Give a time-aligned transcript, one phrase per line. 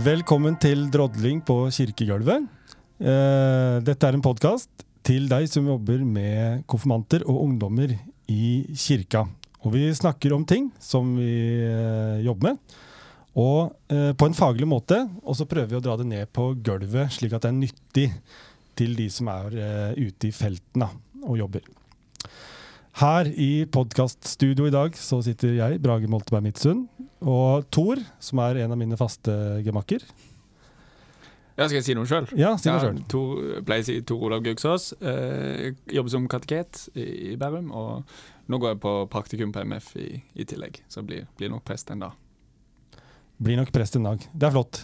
[0.00, 2.46] Velkommen til drodling på kirkegulvet.
[3.04, 7.92] Eh, dette er en podkast til deg som jobber med konfirmanter og ungdommer
[8.30, 9.26] i kirka.
[9.60, 11.34] Og vi snakker om ting som vi
[11.66, 12.78] eh, jobber med,
[13.44, 15.02] og eh, på en faglig måte.
[15.20, 18.08] Og så prøver vi å dra det ned på gulvet, slik at det er nyttig
[18.80, 19.58] til de som er
[20.00, 20.86] ute i felten
[21.26, 21.66] og jobber.
[22.98, 26.88] Her i podkaststudio i dag så sitter jeg, Brage Molteberg Midtsund,
[27.22, 29.32] og Thor, som er en av mine faste
[29.64, 30.02] gemakker.
[31.60, 32.26] Ja, skal jeg si noe sjøl?
[32.40, 32.98] Ja, si noe sjøl.
[33.12, 34.94] Tor, pleier å si Tor Olav Gauksås.
[34.96, 37.68] Eh, jobber som kateket i, i Bærum.
[37.76, 40.08] Og nå går jeg på praktikum på MF i,
[40.40, 42.16] i tillegg, så blir, blir nok prest en dag.
[43.40, 44.24] Blir nok prest en dag.
[44.32, 44.82] Det er flott.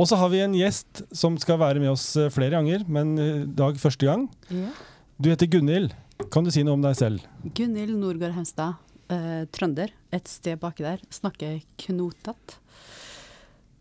[0.00, 3.14] Og så har vi en gjest som skal være med oss eh, flere ganger, men
[3.22, 4.26] i dag første gang.
[4.50, 4.74] Ja.
[5.22, 5.94] Du heter Gunhild.
[6.30, 7.22] Kan du si noe om deg selv?
[7.56, 9.92] Gunhild Nordgård Hemstad, eh, trønder.
[10.12, 11.00] Et sted baki der.
[11.10, 12.58] Snakker knotete.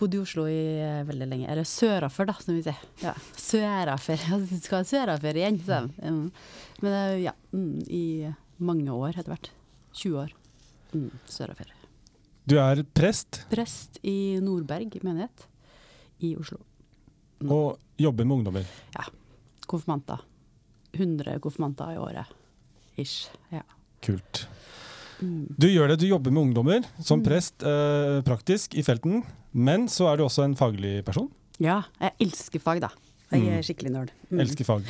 [0.01, 1.49] Bodde i Oslo i eh, veldig lenge.
[1.51, 2.79] Eller sørafor, da, som vi sier.
[3.03, 4.23] Ja, sørafor.
[4.63, 5.93] Skal ha sørafor igjen, sa de.
[6.01, 6.23] Mm.
[6.81, 8.03] Men eh, ja, mm, i
[8.63, 9.51] mange år etter hvert.
[9.99, 10.33] 20 år.
[10.95, 11.69] Mm, sørafor.
[12.49, 15.45] Du er prest Prest i Nordberg menighet
[16.25, 16.57] i Oslo.
[17.41, 17.51] Mm.
[17.53, 18.65] og jobber med ungdommer.
[18.93, 19.07] Ja.
[19.69, 20.21] Konfirmanter.
[20.93, 22.25] 100 konfirmanter i året.
[22.97, 23.29] Ish.
[23.51, 23.61] Ja.
[24.03, 24.47] Kult.
[25.21, 25.45] Mm.
[25.57, 27.25] Du gjør det, du jobber med ungdommer som Mm.
[27.27, 29.23] prest, eh, praktisk, i felten.
[29.53, 31.29] Men så er du også en faglig person.
[31.59, 32.89] ja, jeg elsker fag, da.
[33.31, 33.47] Jeg Mm.
[33.53, 34.09] er skikkelig nerd.
[34.29, 34.39] Mm.
[34.41, 34.83] Elsker fag.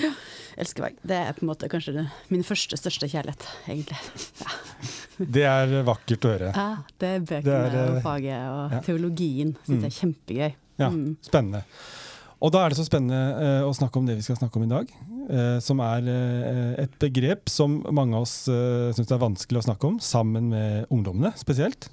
[0.57, 0.95] Elsker fag.
[1.05, 3.97] Det er på en måte kanskje det, min første, største kjærlighet, egentlig.
[5.31, 6.55] Det er vakkert å høre.
[6.55, 8.79] Ja, det er bøkene Det er, eh, og faget og ja.
[8.81, 9.55] teologien.
[9.67, 10.53] Syns jeg er kjempegøy.
[10.79, 11.17] Ja, Mm.
[11.21, 11.63] spennende.
[12.41, 14.65] Og da er det så spennende eh, å snakke om det vi skal snakke om
[14.65, 14.91] i dag.
[15.29, 19.67] eh, som er eh, et begrep som mange av oss uh, syns er vanskelig å
[19.69, 21.91] snakke om, sammen med ungdommene spesielt.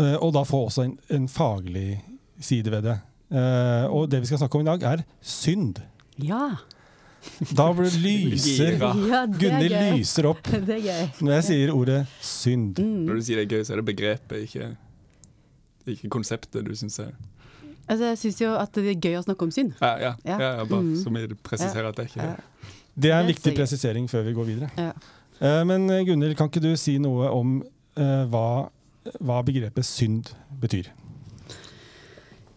[0.00, 2.00] Eh, og da få også en, en faglig
[2.42, 2.96] side ved det.
[3.32, 5.80] Eh, og det vi skal snakke om i dag, er synd.
[6.20, 6.56] Ja.
[7.56, 11.06] Da blir det lyser ja, det Gunhild lyser opp Det er gøy.
[11.26, 12.78] når jeg sier ordet synd.
[12.78, 13.00] Mm.
[13.08, 14.68] Når du sier det er gøy, så er det begrepet, ikke,
[15.96, 17.16] ikke konseptet du syns er
[17.86, 19.76] Altså, jeg syns jo at det er gøy å snakke om synd.
[19.80, 20.12] Ja, ja.
[20.26, 20.38] Ja.
[20.42, 20.64] ja.
[20.64, 20.96] bare Mm.
[20.98, 22.36] så vi presiserer at det er ikke Ja.
[22.96, 24.70] Det er en er viktig presisering før vi går videre.
[24.80, 24.92] Ja.
[25.40, 27.58] Eh, Men eh, Gunhild, kan ikke du si noe om
[27.96, 28.70] eh, hva,
[29.20, 30.88] hva begrepet synd betyr?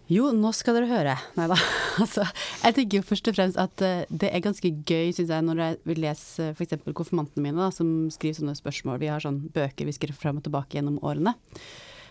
[0.09, 1.17] Jo, nå skal dere høre.
[1.37, 1.59] Nei da.
[1.99, 2.23] Altså,
[2.63, 5.77] jeg tenker jo først og fremst at det er ganske gøy, syns jeg, når jeg
[5.89, 6.77] vil lese f.eks.
[6.95, 9.01] konfirmantene mine, da, som skriver sånne spørsmål.
[9.01, 11.35] Vi har sånne bøker vi skriver frem og tilbake gjennom årene,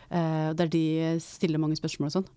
[0.08, 2.28] Uh, der de stiller mange spørsmål og sånn.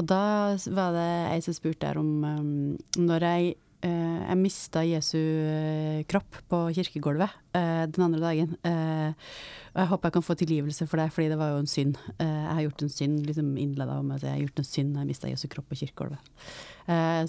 [0.00, 2.54] Og da var det ei som spurte der om um,
[3.00, 8.50] når jeg Uh, jeg mista Jesu eh, kropp på kirkegulvet uh, den andre dagen.
[8.60, 11.96] Og jeg håper jeg kan få tilgivelse for det, fordi det var jo en synd.
[12.18, 15.00] Jeg har gjort en synd, liksom innleda med at jeg har gjort en synd når
[15.00, 16.32] jeg mista Jesu kropp på kirkegulvet.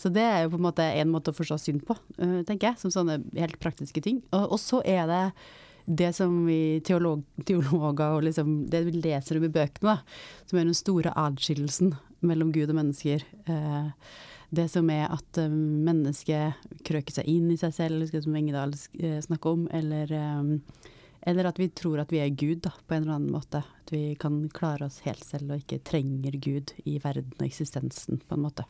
[0.02, 2.82] Så det er jo på en måte en måte å forstå synd på, tenker jeg,
[2.82, 4.20] som sånne helt praktiske ting.
[4.34, 5.24] Og, og så er det
[5.86, 10.59] det som vi teolog, teologer og liksom det vi leser om i bøkene, da, som
[10.59, 11.94] er den store adskillelsen
[12.26, 13.24] mellom Gud og mennesker.
[13.46, 13.90] Eh,
[14.52, 19.20] det som er at eh, mennesket krøker seg inn i seg selv, som Engedal eh,
[19.24, 20.12] snakker om, eller,
[21.22, 23.64] eller at vi tror at vi er Gud, da, på en eller annen måte.
[23.64, 28.22] At vi kan klare oss helt selv og ikke trenger Gud i verden og eksistensen,
[28.28, 28.68] på en måte.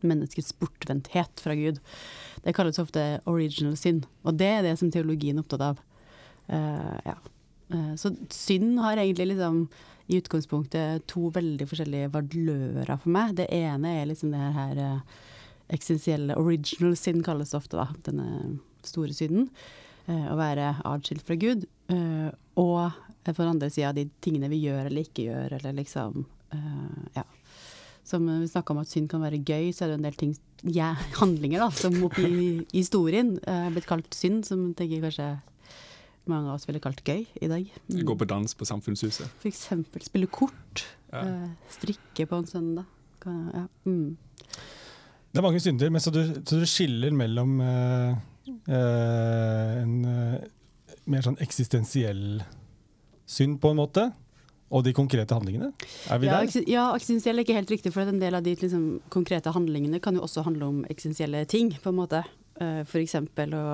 [0.00, 1.80] Menneskets bortvendthet fra Gud.
[2.44, 5.84] Det kalles ofte original sin, og det er det som teologien er opptatt av.
[6.50, 7.18] Eh, ja.
[7.72, 9.68] Eh, så synd har egentlig liksom
[10.06, 13.36] i utgangspunktet to veldig forskjellige valører for meg.
[13.38, 15.20] Det ene er liksom det her eh,
[15.70, 17.86] eksistensielle original sin, kalles det ofte, da.
[18.08, 19.50] Denne store synden.
[20.06, 21.68] Eh, å være atskilt fra Gud.
[22.60, 26.24] Og på den andre sida de tingene vi gjør eller ikke gjør, eller liksom
[27.14, 27.22] Ja.
[28.02, 30.32] Som vi snakka om at synd kan være gøy, så er det en del ting,
[30.66, 35.28] ja, handlinger da, som oppi historien er blitt kalt synd, som tenker kanskje
[36.28, 37.66] mange av oss ville kalt gøy i dag.
[37.90, 38.04] Mm.
[38.06, 39.28] Gå på dans på Samfunnshuset.
[39.48, 41.22] Eksempel spille kort, Ja.
[41.24, 42.84] eh, strikke på en søndag.
[43.20, 43.66] Kan, ja.
[43.84, 44.16] mm.
[45.32, 48.14] Det er mange synder, men så du, så du skiller mellom eh,
[48.68, 50.40] eh, en eh,
[51.10, 52.42] mer sånn eksistensiell
[53.30, 54.08] synd, på en måte,
[54.70, 55.72] og de konkrete handlingene?
[56.10, 56.64] Er vi Ja, der?
[56.70, 60.14] ja, eksistensiell er ikke helt riktig, for en del av de liksom, konkrete handlingene kan
[60.18, 62.24] jo også handle om eksistensielle ting, på en måte.
[62.60, 63.66] Uh, for eksempel å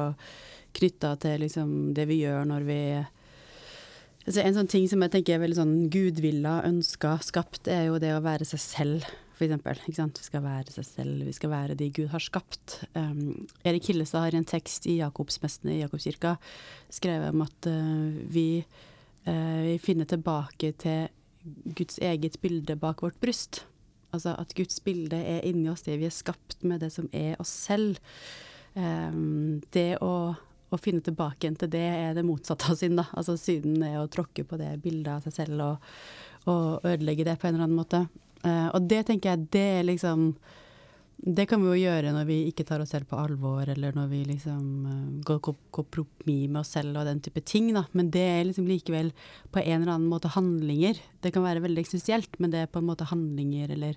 [0.76, 2.81] knytta til liksom, det vi gjør når vi
[4.26, 8.00] altså, En sånn ting som jeg tenker er veldig sånn gudvilla, ønska, skapt, er jo
[8.02, 9.06] det å være seg selv,
[9.37, 9.81] for eksempel.
[9.87, 9.94] Vi
[10.26, 12.81] skal være seg selv, vi skal være de Gud har skapt.
[12.96, 16.37] Um, Erik Hillestad har en tekst i Jakobsmestene i Jakobskirka
[16.93, 18.49] skrevet om at uh, vi,
[19.29, 21.08] uh, vi finner tilbake til
[21.79, 23.62] Guds eget bilde bak vårt bryst.
[24.14, 27.37] Altså at Guds bilde er inni oss, det vi er skapt med, det som er
[27.43, 28.00] oss selv.
[28.76, 30.34] Um, det å,
[30.70, 33.00] å, finne tilbake igjen til det er det motsatte av synd.
[33.00, 33.06] da.
[33.16, 35.90] Altså Synden er å tråkke på det bildet av seg selv og,
[36.50, 38.06] og ødelegge det på en eller annen måte.
[38.44, 40.30] Uh, og det tenker jeg, det er liksom
[41.16, 44.10] det kan vi jo gjøre når vi ikke tar oss selv på alvor, eller når
[44.10, 45.40] vi liksom uh, går
[45.74, 47.86] kompromiss med oss selv og den type ting, da.
[47.96, 49.10] Men det er liksom likevel
[49.54, 51.00] på en eller annen måte handlinger.
[51.24, 53.96] Det kan være veldig eksistensielt, men det er på en måte handlinger eller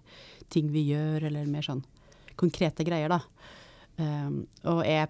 [0.53, 1.83] ting vi gjør, eller mer sånn
[2.39, 3.19] konkrete greier, da.
[3.99, 5.09] Um, og er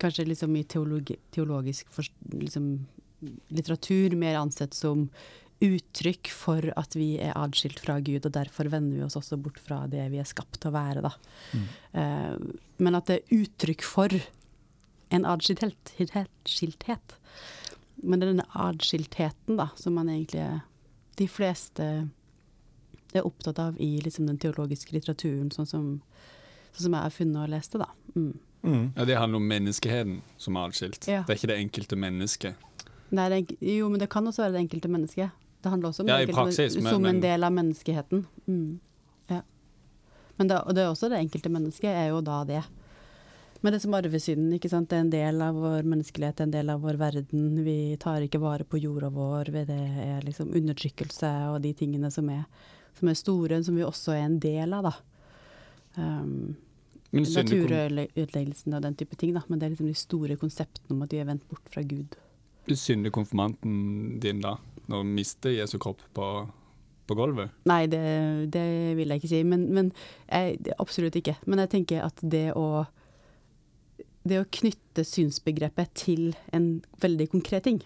[0.00, 2.72] kanskje liksom i teologi, teologisk for, liksom,
[3.52, 5.08] litteratur mer ansett som
[5.60, 9.60] uttrykk for at vi er adskilt fra Gud, og derfor vender vi oss også bort
[9.60, 11.02] fra det vi er skapt til å være.
[11.04, 11.12] Da.
[11.52, 11.66] Mm.
[11.92, 12.36] Uh,
[12.80, 14.16] men at det er uttrykk for
[15.10, 17.16] en adskilthet.
[18.00, 20.46] Men det er denne adskiltheten da, som man egentlig
[21.18, 21.86] De fleste
[23.12, 25.88] er opptatt av i liksom, den teologiske litteraturen, sånn som,
[26.72, 27.82] sånn som, jeg har funnet og lest det.
[27.82, 27.90] da.
[28.14, 28.38] Mm.
[28.62, 28.92] Mm.
[28.96, 31.08] Ja, Det handler om menneskeheten som er atskilt.
[31.08, 31.22] Ja.
[31.26, 32.66] Det er ikke det enkelte mennesket.
[33.60, 35.30] Jo, men det kan også være det enkelte mennesket.
[35.62, 38.26] Det handler også om ja, det praksis, men, som en del av menneskeheten.
[38.46, 38.80] Mm.
[39.28, 39.40] Ja.
[40.36, 42.62] Men det, og det er også det enkelte mennesket er jo da det.
[43.60, 44.88] Men det som arvesynden, ikke sant.
[44.88, 47.60] Det er en del av vår menneskelighet, en del av vår verden.
[47.64, 49.52] Vi tar ikke vare på jorda vår.
[49.52, 52.46] Det er liksom undertrykkelse og de tingene som er,
[52.96, 54.94] som er store, som vi også er en del av, da.
[55.98, 56.56] Um,
[57.10, 59.42] Naturødeleggelsen og den type ting, da.
[59.48, 62.18] Men det er liksom de store konseptene om at vi er vendt bort fra Gud.
[62.70, 64.56] Synder konfirmanten din da?
[64.90, 66.26] når hun mister Jesu kropp på,
[67.06, 67.54] på gulvet?
[67.70, 68.02] Nei, det,
[68.54, 68.64] det,
[68.98, 69.42] vil jeg ikke si.
[69.46, 69.92] Men, men
[70.26, 71.36] jeg, absolutt ikke.
[71.46, 72.86] Men jeg tenker at det å
[74.20, 77.78] det å knytte synsbegrepet til en veldig konkret ting,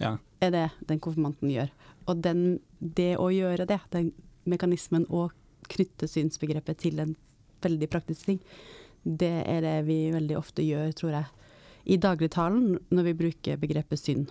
[0.00, 0.14] ja.
[0.40, 1.68] er det den konfirmanten gjør.
[2.08, 4.08] Og den, det å gjøre det, den
[4.48, 5.26] mekanismen å
[5.68, 7.12] knytte synsbegrepet til en
[7.64, 8.40] veldig praktiske ting,
[9.02, 11.48] det er det vi veldig ofte gjør, tror jeg,
[11.90, 14.30] i dagligtalen når vi bruker begrepet synd.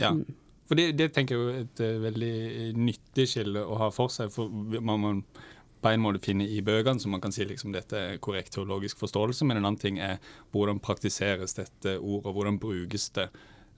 [0.00, 0.14] Ja.
[0.16, 0.24] Mm.
[0.66, 2.36] For det, det, tenker jeg er et uh, veldig
[2.78, 4.32] nyttig skille å ha for seg.
[4.34, 5.12] For man må
[5.84, 8.98] på en måte finne i bøkene, så man kan si liksom dette er korrekt teologisk
[9.04, 9.46] forståelse.
[9.46, 10.18] Men en annen ting er
[10.54, 13.28] hvordan praktiseres dette ordet, og hvordan brukes det.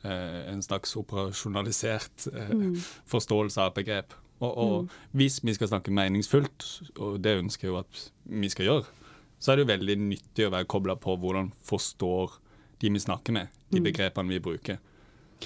[0.07, 2.75] Eh, en slags operasjonalisert eh, mm.
[3.11, 4.15] forståelse av begrep.
[4.39, 4.91] Og, og mm.
[5.19, 6.67] hvis vi skal snakke meningsfullt,
[6.99, 8.03] og det ønsker jeg jo at
[8.43, 8.85] vi skal gjøre,
[9.39, 12.39] så er det jo veldig nyttig å være kobla på hvordan forstår
[12.83, 13.89] de vi snakker med, de mm.
[13.91, 14.79] begrepene vi bruker.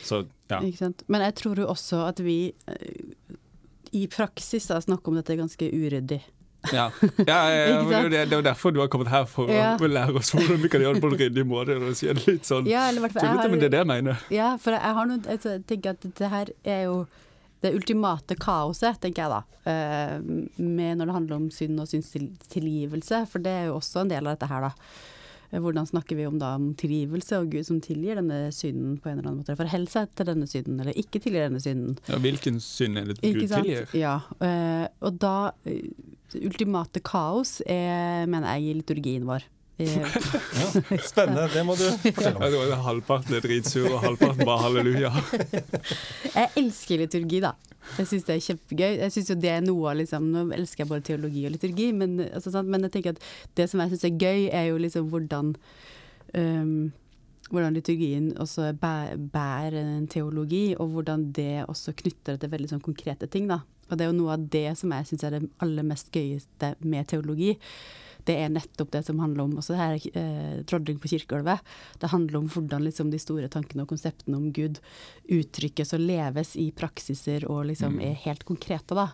[0.01, 0.61] Så, ja.
[1.13, 3.33] Men jeg tror jo også at vi eh,
[3.93, 6.23] i praksis da, snakker om dette ganske uryddig.
[6.71, 6.87] Ja,
[7.27, 10.63] ja, ja det, er jo derfor du har kommet her, for å lære oss hvordan
[10.63, 11.77] vi kan gjøre det på en ryddig måte.
[11.81, 14.25] Og si det litt sånn ja, eller, jeg har, men det er det jeg mener.
[14.33, 16.97] Ja, for jeg har noe, jeg tenker at det her er jo
[17.63, 19.41] det ultimate kaoset, tenker jeg da.
[19.63, 20.17] Uh,
[20.59, 24.27] med når det handler om synd og synstilgivelse, for det er jo også en del
[24.27, 24.73] av dette her, da.
[25.53, 29.11] Eh, hvordan snakker vi om da om tilgivelse og Gud som tilgir denne synden på
[29.11, 29.57] en eller annen måte?
[29.59, 31.99] Forholde seg til denne synden, eller ikke tilgir denne synden.
[32.09, 33.89] Ja, Hvilken synd er det Gud tilgir?
[33.97, 35.37] Ja, uh, og da
[36.33, 39.45] Ultimate kaos er, mener jeg, i liturgien vår.
[39.81, 40.09] Ja,
[41.11, 42.69] spennende, det må du fortelle om.
[42.69, 45.13] Ja, halvparten er dritsur, og halvparten bare halleluja.
[46.37, 47.55] jeg elsker liturgi, da.
[47.97, 48.91] Jeg syns det er kjempegøy.
[49.01, 52.19] Jeg synes jo det er noe liksom, Nå elsker jeg både teologi og liturgi, men,
[52.29, 55.55] altså, men jeg tenker at det som jeg syns er gøy, er jo liksom hvordan
[56.39, 56.93] um,
[57.53, 62.85] hvordan liturgien også bærer en teologi, og hvordan det også knytter det til veldig sånn
[62.85, 63.51] konkrete ting.
[63.51, 63.61] da.
[63.91, 66.75] Og det er jo noe av det som jeg syns er det aller mest gøyeste
[66.81, 67.57] med teologi
[68.29, 71.63] det er nettopp det som handler om også det her eh, trådling på kirkegulvet.
[72.03, 74.79] Det handler om hvordan liksom, de store tankene og konseptene om Gud
[75.33, 78.05] uttrykkes og leves i praksiser og liksom mm.
[78.11, 79.11] er helt konkrete, da.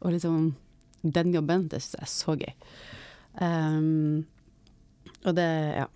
[0.00, 0.50] Og liksom
[1.02, 2.52] den jobben, det syns jeg er så gøy.
[3.40, 4.26] Um,
[5.24, 5.46] og det,
[5.78, 5.86] ja.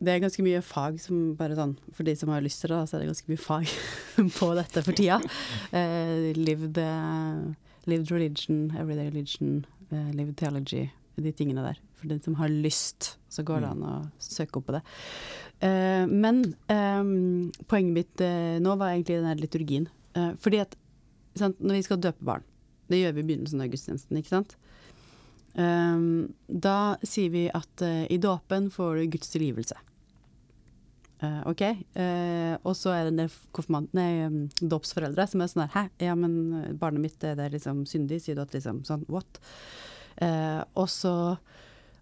[0.00, 2.78] Det er ganske mye fag som bare sånn For de som har lyst til det,
[2.88, 3.72] så er det ganske mye fag
[4.38, 5.18] på dette for tida.
[5.74, 7.52] Uh, lived, uh,
[7.90, 10.88] lived religion, everyday religion, uh, lived theology,
[11.24, 11.80] de tingene der.
[12.00, 13.74] For den som har lyst, så går det mm.
[13.76, 14.82] an å søke opp på det.
[15.60, 19.90] Uh, men um, poenget mitt uh, nå var egentlig den der liturgien.
[20.16, 20.72] Uh, fordi at
[21.36, 22.46] sant, når vi skal døpe barn,
[22.90, 24.56] det gjør vi i begynnelsen av gudstjenesten, ikke sant.
[25.54, 29.76] Um, da sier vi at i dåpen får du Guds tilgivelse.
[31.20, 31.60] OK?
[32.64, 35.82] og så er det en del konfirmant, nei, um, dåpsforeldre som er sånn her Hæ,
[36.06, 38.22] ja, men barnet mitt er det liksom syndig?
[38.24, 39.42] Sier du at liksom sånn what?
[40.20, 41.12] Eh, og, så,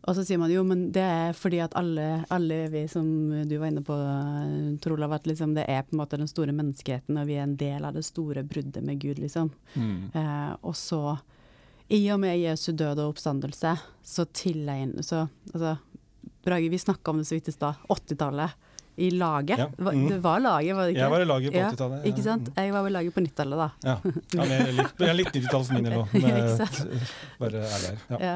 [0.02, 3.08] og, så, sier man jo, men det er fordi at alle, alle vi som
[3.46, 3.96] du var inne på,
[4.82, 7.46] Tor Olav, at liksom det er på en måte den store menneskeheten, og vi er
[7.46, 9.52] en del av det store bruddet med Gud, liksom.
[9.74, 10.10] Mm.
[10.12, 11.02] Eh, og så
[11.94, 15.78] I og med Jesu død og oppstandelse, så tilegner så, altså,
[16.44, 17.80] Brage, vi snakka om det så vidt i stad.
[17.92, 18.67] 80-tallet.
[18.98, 19.60] I laget.
[19.62, 19.66] Ja.
[19.78, 20.08] Mm.
[20.10, 21.02] Det var laget, var det ikke?
[21.04, 22.06] Jeg var i laget på Ja, 80-tallet.
[22.10, 22.48] Ikke sant?
[22.56, 23.68] Jeg var vel laget på 90-tallet, da.
[23.86, 23.94] Ja.
[24.34, 26.08] ja men jeg er litt, jeg er litt 90-tallet for min del òg.
[27.44, 28.02] Bare er der.
[28.10, 28.18] Ja.
[28.24, 28.34] Ja.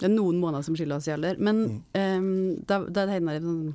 [0.00, 1.38] Det er noen måneder som skiller oss i alder.
[1.38, 1.78] Men Mm.
[1.94, 2.28] um,
[2.66, 3.72] da, da tegna jeg en sånn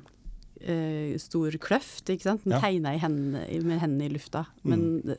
[0.68, 2.44] uh, stor kløft, ikke sant.
[2.44, 2.60] Den Ja.
[2.66, 4.44] tegna hendene, med hendene i lufta.
[4.68, 5.16] Men mm.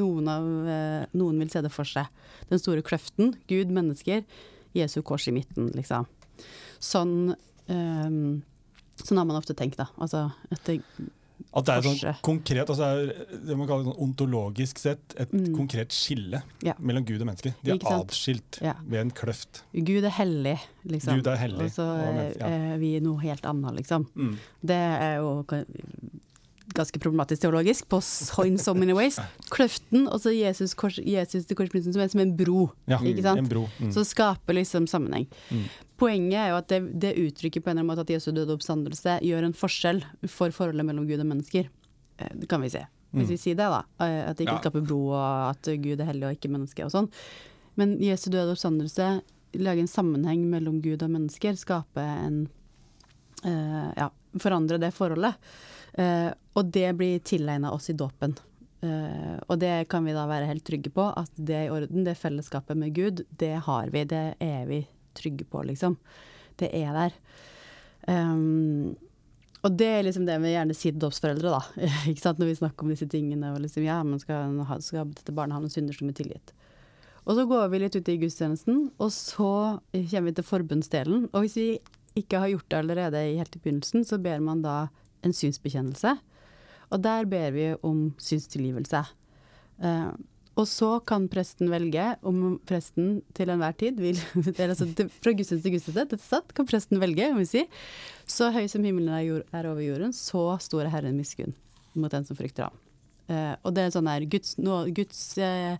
[0.00, 2.08] noen, av, uh, noen vil se det for seg.
[2.48, 4.24] Den store kløften, Gud, mennesker,
[4.76, 6.06] Jesu kors i midten, liksom.
[6.80, 7.34] Sånn
[7.72, 8.42] ehm,
[9.04, 9.86] Sånn har man ofte tenkt, da.
[10.00, 10.32] Altså,
[10.64, 10.80] det,
[11.52, 13.12] At det er sånn konkret, altså
[13.46, 15.54] det man kaller sånn ontologisk sett et Mm.
[15.54, 16.72] konkret skille Ja.
[16.80, 17.54] mellom Gud og menneske.
[17.62, 18.74] De er atskilt Ja.
[18.88, 19.62] ved en kløft.
[19.74, 21.16] Gud er hellig, liksom.
[21.20, 22.46] Gud er hellig, Og så er, ja.
[22.46, 24.06] er vi noe helt annet, liksom.
[24.16, 24.38] Mm.
[24.64, 25.44] Det er jo
[26.76, 28.00] ganske problematisk teologisk på
[28.46, 29.18] in so many ways.
[29.50, 32.70] Kløften, og så Jesus, kors, Jesus til korsprinsen, som er som en bro.
[32.88, 33.38] Ja, Ikke sant?
[33.38, 33.68] en bro.
[33.80, 33.92] Mm.
[33.94, 35.26] Så skaper liksom sammenheng.
[35.50, 35.64] Mm.
[35.96, 38.52] Poenget er jo at det, det uttrykker på en eller annen måte at Jesu døde
[38.52, 41.70] oppstandelse gjør en forskjell for forholdet mellom Gud og mennesker.
[42.18, 42.82] Eh, Det kan vi si.
[43.14, 43.32] Hvis Mm.
[43.32, 43.82] vi sier det, da.
[44.04, 44.60] eh, At det ikke Ja.
[44.60, 47.08] skaper bro, og at Gud er hellig og ikke menneske og sånn.
[47.76, 49.22] Men Jesu døde oppstandelse
[49.54, 51.56] lager en sammenheng mellom Gud og mennesker.
[51.56, 52.48] Skape en
[53.44, 55.34] uh, Ja, forandre det forholdet.
[55.98, 58.36] Uh, og det blir tilegna oss i dåpen.
[58.82, 62.04] Uh, og det kan vi da være helt trygge på, at det er i orden.
[62.04, 64.04] Det fellesskapet med Gud, det har vi.
[64.04, 64.86] Det er vi
[65.16, 65.98] trygge på, liksom.
[66.60, 67.18] Det er der.
[68.06, 68.94] Um,
[69.66, 71.88] og det er liksom det vi gjerne sier til dåpsforeldre, da.
[72.10, 72.38] ikke sant?
[72.40, 73.54] Når vi snakker om disse tingene.
[73.54, 76.54] Og liksom, ja, men skal, skal dette barnet ha noen synder som er tilgitt?
[77.26, 79.52] Og så går vi litt ut i gudstjenesten, og så
[79.90, 81.24] kommer vi til forbundsdelen.
[81.32, 81.68] Og hvis vi
[82.16, 84.76] ikke har gjort det allerede helt i begynnelsen, så ber man da
[85.26, 86.14] en synsbekjennelse.
[86.94, 89.02] Og der ber vi om synstilgivelse.
[89.82, 90.12] Eh,
[90.56, 94.16] og så kan presten velge om presten til enhver tid vil
[94.70, 94.88] altså,
[95.20, 97.66] Fra gudstjeneste til gudstjeneste, dette satt, kan presten velge, om vi si.
[98.24, 101.54] Så høy som himmelen er, jord, er over jorden, så stor er Herren miskunn
[101.96, 102.80] mot den som frykter ham.
[103.32, 105.76] Eh, og det er sånn her Guds, nå, Guds eh,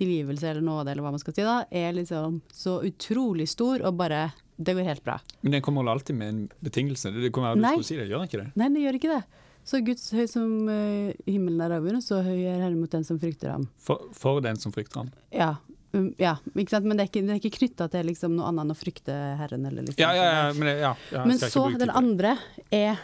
[0.00, 3.98] tilgivelse eller nåde, eller hva man skal si da, er liksom så utrolig stor, og
[4.00, 5.14] bare Det går helt bra.
[5.40, 7.08] Men den kommer vel alltid med en betingelse?
[7.14, 7.76] Det kommer jeg Nei.
[7.80, 8.50] si det, gjør den ikke det?
[8.60, 9.22] Nei, det gjør ikke det.
[9.64, 13.04] Så Guds høy som uh, himmelen er over og så høy er Herren mot den
[13.06, 13.66] som frykter ham.
[13.78, 15.10] For, for den som frykter ham.
[15.34, 15.50] Ja,
[15.92, 16.88] um, ja ikke sant?
[16.88, 19.18] men det er ikke, det er ikke knytta til liksom noe annet enn å frykte
[19.38, 19.66] Herren.
[19.68, 20.00] Eller liksom.
[20.02, 22.34] Ja, ja, ja, men, ja, ja, Men så, den andre
[22.74, 22.98] er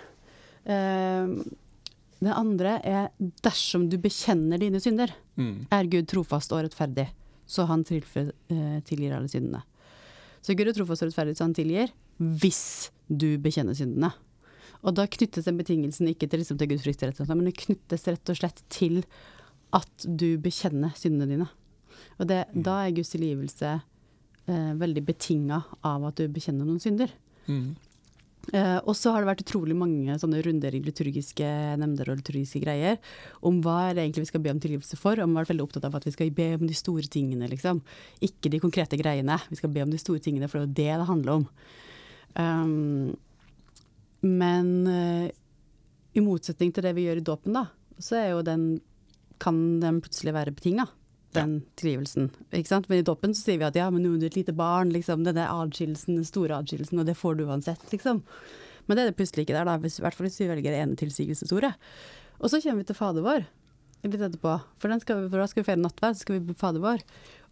[0.67, 1.37] uh,
[2.17, 3.11] Den andre er
[3.45, 5.67] dersom du bekjenner dine synder, Mm.
[5.69, 7.11] er Gud trofast og rettferdig,
[7.45, 9.61] så han tilfø- uh, tilgir alle syndene.
[10.41, 14.15] Så Gud er trofast og rettferdig, så han tilgir hvis du bekjenner syndene.
[14.87, 18.33] Og da knyttes den betingelsen ikke til, liksom, til Guds frykt, men det knyttes rett
[18.33, 19.00] og slett til
[19.75, 21.49] at du bekjenner syndene dine.
[22.21, 27.11] Og det, da er Guds tilgivelse eh, veldig betinga av at du bekjenner noen synder.
[27.50, 27.75] Mm.
[28.55, 31.49] Eh, og så har det vært utrolig mange sånne runder i liturgiske
[31.81, 33.00] nemnder og liturgiske greier
[33.43, 35.19] om hva er det egentlig vi skal be om tilgivelse for.
[35.19, 37.50] Og man har vært veldig opptatt av at vi skal be om de store tingene,
[37.50, 37.83] liksom.
[38.25, 39.40] Ikke de konkrete greiene.
[39.50, 41.49] Vi skal be om de store tingene, for det er jo det det handler om.
[42.37, 43.16] Um,
[44.26, 45.26] men uh,
[46.16, 47.66] i motsetning til det vi gjør i dåpen, da,
[48.02, 48.68] så er jo den
[49.42, 50.87] kan den plutselig være betinga,
[51.37, 52.30] den tilgivelsen.
[52.56, 52.87] Ikke sant?
[52.88, 54.92] Men i dåpen så sier vi at ja, men nå er du et lite barn,
[54.95, 55.26] liksom.
[55.26, 58.23] Denne adskillelsen, den store adskillelsen, og det får du uansett, liksom.
[58.87, 60.73] Men det er det plutselig ikke der, da, hvis, i hvert fall hvis vi velger
[60.73, 61.75] det ene tilsigelsesordet.
[62.40, 63.45] Og så kommer vi til Fader vår
[64.06, 66.47] litt etterpå, for, den skal vi, for da skal vi feire nattverd, så skal vi
[66.47, 67.02] be Fader vår.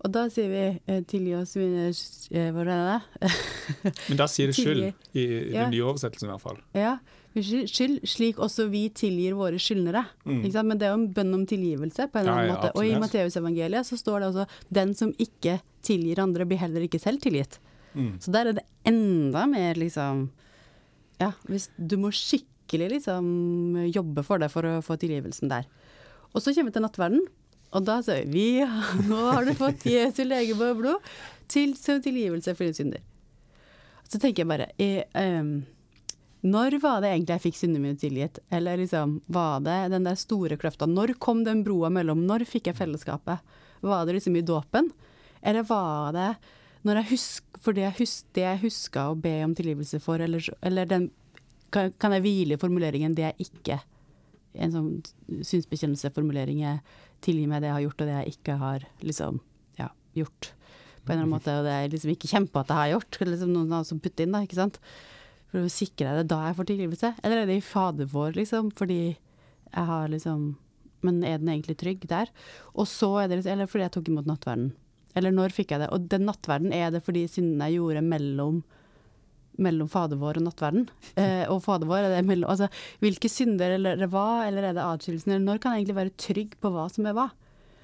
[0.05, 3.93] Og da sier vi eh, tilgi oss mine eh, Hvor er det?
[4.11, 4.83] Men da sier det skyld,
[5.17, 5.65] i, i Ja.
[5.65, 6.59] den nye oversettelsen i hvert fall.
[6.77, 6.99] Ja,
[7.35, 10.05] skyld, slik også vi tilgir våre skyldnere.
[10.29, 10.43] Mm.
[10.45, 12.73] Men det er jo en bønn om tilgivelse på en eller annen ja, måte.
[12.77, 12.95] Og i.
[13.01, 17.59] Matteusevangeliet så står det også 'den som ikke tilgir andre, blir heller ikke selv tilgitt'.
[17.95, 18.19] Mm.
[18.21, 20.31] Så der er det enda mer liksom
[21.21, 25.65] Ja, hvis du må skikkelig liksom jobbe for det for å få tilgivelsen der.
[26.35, 27.21] Og så kommer vi til nattverden,
[27.75, 28.63] og da sier vi
[29.09, 31.15] nå har du fått Jesu legeme og blod
[31.51, 33.05] til som tilgivelse for dine synder.
[34.09, 35.03] Så tenker jeg bare eh,
[35.41, 35.65] um,
[36.45, 38.39] Når var det egentlig jeg fikk syndene mine tilgitt?
[38.53, 40.87] Eller liksom, var det den der store kløfta?
[40.87, 42.27] Når kom den broa mellom?
[42.29, 43.57] Når fikk jeg fellesskapet?
[43.85, 44.93] Var det liksom i dåpen?
[45.43, 46.31] Eller var det
[46.85, 50.45] når jeg husk, fordi jeg husk, det jeg huska å be om tilgivelse for, eller,
[50.61, 51.07] eller den,
[51.73, 53.81] kan, kan jeg hvile i formuleringen 'det jeg ikke'
[54.55, 54.91] En sånn
[55.43, 56.83] synsbekjennelseformulering jeg
[57.25, 59.41] tilgir meg det jeg har gjort, og det jeg ikke har liksom,
[59.81, 60.53] ja, gjort.
[61.05, 63.19] På en eller annen måte, og det jeg liksom ikke kjemper at jeg har gjort.
[63.29, 64.79] Liksom noen har putt inn, da, ikke sant.
[65.53, 67.11] For å sikre deg det da jeg får tilgivelse.
[67.23, 69.01] Eller er det i Fader vår, liksom, fordi
[69.75, 70.55] jeg har liksom
[71.05, 72.31] Men er den egentlig trygg der?
[72.73, 74.71] Og så er det liksom Eller fordi jeg tok imot nattverden.
[75.15, 75.91] Eller når fikk jeg det?
[75.93, 78.63] Og den nattverden, er det fordi syndene jeg gjorde mellom,
[79.63, 80.89] mellom Fader vår og nattverden?
[81.21, 82.69] Eh, og Fader vår, er det mellom Altså,
[83.05, 85.33] hvilke synder eller var, eller er det atskillelsen?
[85.35, 87.29] Eller når kan jeg egentlig være trygg på hva som er hva?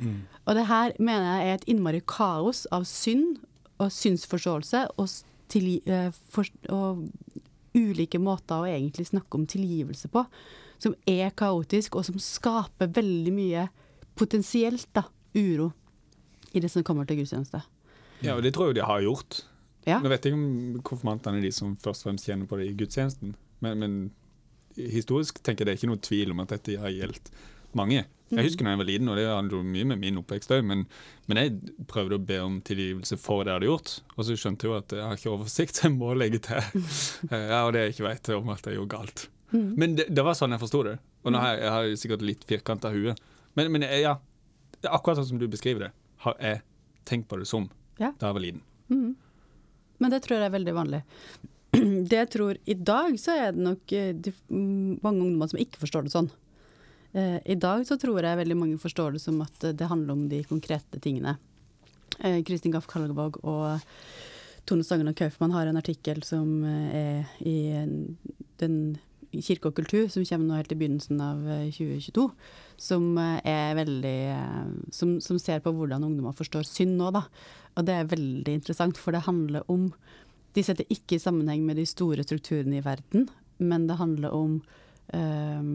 [0.01, 0.23] Mm.
[0.47, 3.43] Og det her mener jeg er et innmari kaos av synd
[3.81, 5.09] og synsforståelse og,
[5.53, 7.05] tilgi- eh, for, og
[7.77, 10.25] ulike måter å egentlig snakke om tilgivelse på,
[10.81, 13.67] som er kaotisk, og som skaper veldig mye
[14.19, 15.05] potensielt da,
[15.37, 15.71] uro
[16.57, 17.61] i det som kommer til gudstjeneste.
[18.25, 19.43] Ja, og det tror jeg de har gjort.
[19.89, 19.99] Ja.
[20.05, 22.75] Nå vet jeg om konfirmantene er de som først og fremst kjenner på det i
[22.77, 23.35] gudstjenesten,
[23.65, 23.95] men, men
[24.77, 27.31] historisk tenker jeg det er ikke noe tvil om at dette har gjeldt
[27.79, 28.03] mange.
[28.31, 30.63] Jeg husker da jeg var liten, og det handler jo mye med min oppvekst òg,
[30.67, 30.85] men,
[31.31, 34.67] men jeg prøvde å be om tilgivelse for det jeg hadde gjort, og så skjønte
[34.67, 36.63] jeg jo at jeg har ikke oversikt, jeg må legge til.
[37.31, 39.25] Eh, Ja, og det jeg ikke vet om at jeg gjorde galt.
[39.51, 40.97] Men det, det var sånn jeg forsto det.
[41.27, 43.17] Og nå har jeg, jeg har sikkert litt firkanta hue.
[43.59, 44.13] Men, men jeg- ja,
[44.85, 45.91] er akkurat sånn som du beskriver det,
[46.23, 46.63] har jeg
[47.11, 47.67] tenkt på det som
[47.99, 48.13] Ja.
[48.21, 48.63] da jeg var liten.
[50.01, 51.03] Men det tror jeg er veldig vanlig.
[52.11, 55.61] Det jeg tror I dag så er det nok eh, de, mm, mange ungdommer som
[55.63, 56.31] ikke forstår det sånn.
[57.13, 60.17] Eh, I dag så tror jeg veldig mange forstår det som at eh, det handler
[60.17, 61.37] om de konkrete tingene.
[62.21, 63.79] Kristin Gaff Kalvåg og
[64.69, 67.55] Tone Stangeland Kaufmann har en artikkel som er i
[68.61, 68.75] den
[69.31, 72.25] Kirke og kultur, som kommer nå helt i begynnelsen av eh, 2022,
[72.83, 77.23] som eh, er veldig eh, som, som ser på hvordan ungdommer forstår synd nå, da.
[77.79, 79.93] Og det er veldig interessant, for det handler om
[80.51, 83.29] De setter ikke i sammenheng med de store strukturene i verden,
[83.63, 84.57] men det handler om
[85.15, 85.69] um,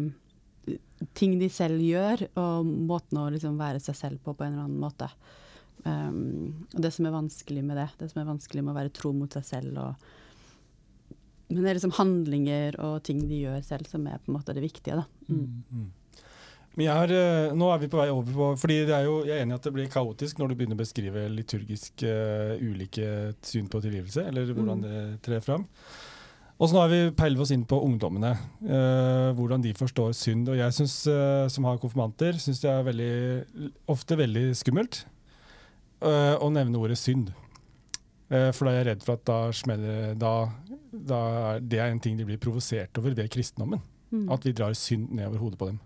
[1.16, 4.66] ting de selv gjør, og måten å liksom være seg selv på på en eller
[4.66, 5.08] annen måte.
[5.86, 8.92] Um, og det som er vanskelig med det, det som er vanskelig med å være
[9.00, 10.12] tro mot seg selv og
[11.50, 14.56] Men det er liksom handlinger og ting de gjør selv som er på en måte
[14.58, 15.06] det viktige, da.
[15.30, 15.92] Mm.
[16.76, 19.24] Men jeg har, eh, nå er vi på vei over på fordi det er jo,
[19.24, 22.58] Jeg er enig i at det blir kaotisk når du begynner å beskrive liturgisk uh,
[22.60, 24.84] ulike syn på tilgivelse, eller hvordan Mm.
[24.84, 25.64] det trer fram.
[26.60, 30.50] Og så nå har vi peilet oss inn på ungdommene, Uh, hvordan de forstår synd.
[30.50, 35.06] Og jeg synes, uh, som har konfirmanter, syns det er veldig, ofte veldig skummelt
[36.06, 37.32] å nevne ordet synd.
[38.30, 40.50] For da er jeg redd for at da smeller da,
[41.08, 43.82] da Det er en ting de blir provosert over ved kristendommen.
[44.12, 44.30] Mm.
[44.32, 45.80] At vi drar synd ned over hodet på dem.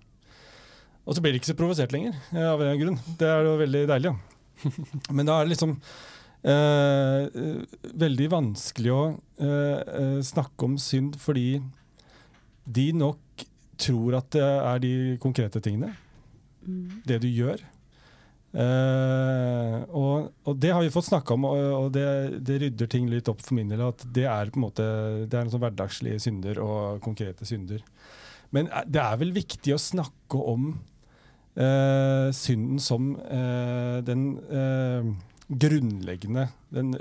[1.05, 2.99] Og så blir de ikke så provosert lenger, eh, av en grunn.
[3.17, 4.15] Det er jo veldig deilig, ja.
[5.15, 5.77] Men da er det liksom
[6.43, 9.01] eh, eh, veldig vanskelig å
[9.41, 11.61] eh, eh, snakke om synd fordi
[12.69, 13.45] de nok
[13.79, 14.93] tror at det er de
[15.23, 15.93] konkrete tingene.
[16.67, 17.01] Mm.
[17.07, 17.63] Det du gjør.
[18.49, 22.05] Eh, og, og det har vi fått snakka om, og, og det,
[22.45, 23.83] det rydder ting litt opp for min del.
[23.85, 24.85] At det er på en måte
[25.29, 27.83] Det er noen sånn hverdagslige synder og konkrete synder.
[28.55, 30.71] Men eh, det er vel viktig å snakke om
[31.59, 34.31] uh, synden som uh, den
[35.49, 36.91] grunnleggende Den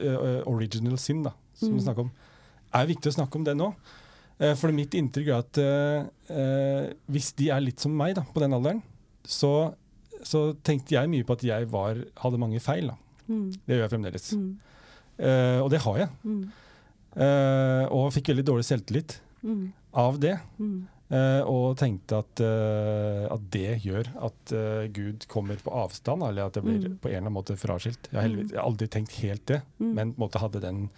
[0.48, 1.84] original sin, da, som vi Mm.
[1.84, 2.12] snakker om.
[2.72, 3.66] Er viktig å snakke om det nå.
[4.56, 5.58] For mitt inntrykk er at
[7.12, 8.80] hvis de er litt som meg da, på den alderen,
[9.26, 9.74] så,
[10.22, 12.90] så tenkte jeg mye på at jeg var, hadde mange feil.
[13.28, 13.50] Mm.
[13.66, 14.28] Det gjør jeg fremdeles.
[14.34, 14.58] Mm.
[15.18, 16.08] Uh, og det har jeg.
[16.24, 16.44] Mm.
[17.18, 19.72] Uh, og fikk veldig dårlig selvtillit Mm.
[19.94, 20.32] av det.
[20.58, 20.88] Mm.
[21.14, 22.40] Eh, og tenkte at,
[23.32, 24.50] at det gjør at
[24.92, 26.96] Gud kommer på avstand, eller at jeg blir Mm.
[26.98, 28.08] på en eller annen måte fraskilt.
[28.12, 30.90] Jeg har, aldri tenkt helt det, men på en måte hadde den,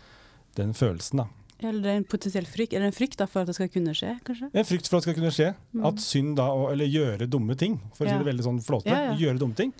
[0.56, 1.18] den følelsen.
[1.22, 1.26] da.
[1.62, 3.92] Eller det er en potensiell frykt, eller en frykt da, for at det skal kunne
[3.94, 4.48] skje, kanskje?
[4.54, 5.48] En frykt for at det skal kunne skje.
[5.76, 5.84] Mm.
[5.90, 8.18] At synd da, eller gjøre dumme ting, for å si Ja.
[8.22, 9.16] det veldig sånn flåte, Ja, ja.
[9.16, 9.72] gjøre dumme ting,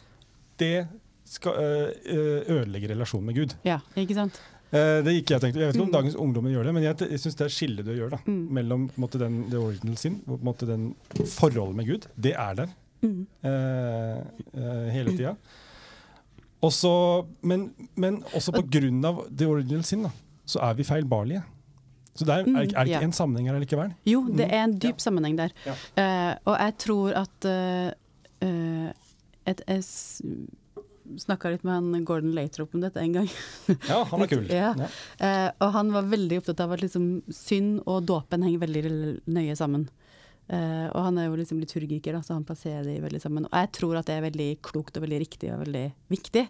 [0.59, 0.87] det
[1.25, 3.55] skal øh, øh, ødelegge relasjonen med Gud.
[3.65, 4.41] Ja, ikke sant?
[4.73, 5.93] Eh, det gikk Jeg tenkte, Jeg vet ikke om Mm.
[5.97, 8.49] dagens ungdommer gjør det, men jeg, jeg syns det er skillet du gjør da, Mm.
[8.53, 10.95] mellom måte, den, the original sin måte, den
[11.27, 12.07] forholdet med Gud.
[12.21, 12.69] Det er der
[13.03, 13.27] Mm.
[13.43, 14.19] eh,
[14.55, 15.37] eh, hele tida.
[16.63, 20.11] Også, men, men også av the original sin, da,
[20.47, 21.43] så er vi feilbarlige.
[22.19, 23.01] Så der, er, det Mm, ikke ja.
[23.07, 23.93] en sammenheng her likevel?
[24.05, 24.53] Jo, det Mm.
[24.53, 25.53] er en dyp sammenheng der.
[25.67, 25.75] Ja.
[25.97, 28.91] Eh, og jeg tror at uh,
[29.47, 29.83] et, Jeg
[31.21, 33.29] snakka litt med han Gordon Latrop om dette en gang.
[33.89, 34.45] Ja, han er kul.
[34.61, 34.75] Ja.
[35.19, 38.85] Eh, og han var veldig opptatt av at liksom, synd og dåpen henger veldig
[39.27, 39.89] nøye sammen.
[40.51, 43.47] Eh, og han er jo liksom liturgiker, da, så han plasserer de veldig sammen.
[43.51, 46.47] Og jeg tror at det er veldig klokt og veldig riktig og veldig viktig.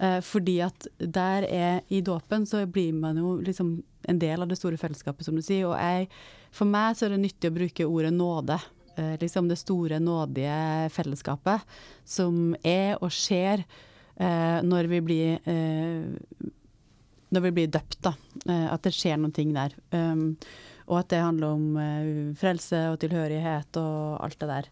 [0.00, 4.48] Eh, fordi at der er i dåpen så blir man jo liksom en del av
[4.48, 5.66] det store fellesskapet, som du sier.
[5.68, 6.08] Og jeg,
[6.54, 8.60] for meg så er det nyttig å bruke ordet nåde.
[8.96, 13.62] Eh, liksom det store nådige fellesskapet som er og skjer
[14.16, 16.50] eh, når vi blir eh,
[17.30, 18.14] når vi blir døpt, da.
[18.46, 19.74] Eh, at det skjer noen ting der.
[19.94, 20.34] Um,
[20.90, 22.08] og at det handler om eh,
[22.38, 24.70] frelse og tilhørighet og alt det der.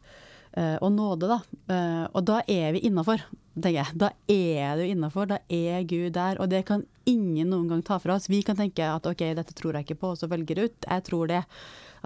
[0.58, 1.38] Uh, og nåde, da.
[1.70, 3.22] Uh, og da er vi innafor.
[3.62, 3.98] Tenker jeg.
[4.00, 6.40] Da er du innafor, da er Gud der.
[6.42, 8.30] Og det kan ingen noen gang ta fra oss.
[8.30, 10.88] Vi kan tenke at OK, dette tror jeg ikke på, og så velger ut.
[10.88, 11.44] Jeg tror det.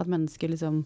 [0.01, 0.83] At mennesker liksom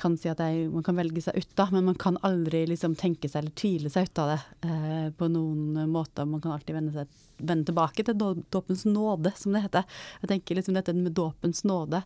[0.00, 2.94] kan si at jeg, man kan velge seg ut, da, men man kan aldri liksom
[2.98, 6.28] tenke seg eller tvile seg ut av det eh, på noen måter.
[6.28, 9.98] Man kan alltid vende, seg, vende tilbake til dåpens nåde, som det heter.
[10.22, 12.02] Jeg tenker liksom dette med dåpens nåde.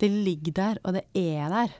[0.00, 1.78] Det ligger der, og det er der.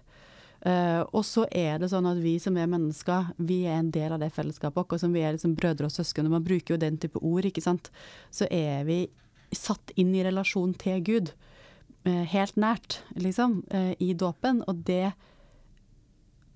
[0.61, 4.13] Uh, og så er det sånn at vi som er mennesker, vi er en del
[4.13, 5.01] av det fellesskapet vårt.
[5.01, 7.65] som vi er liksom brødre og søsken, og man bruker jo den type ord, ikke
[7.65, 7.91] sant.
[8.31, 9.09] Så er vi
[9.57, 11.33] satt inn i relasjon til Gud.
[12.05, 14.63] Uh, helt nært, liksom, uh, i dåpen.
[14.69, 15.13] Og det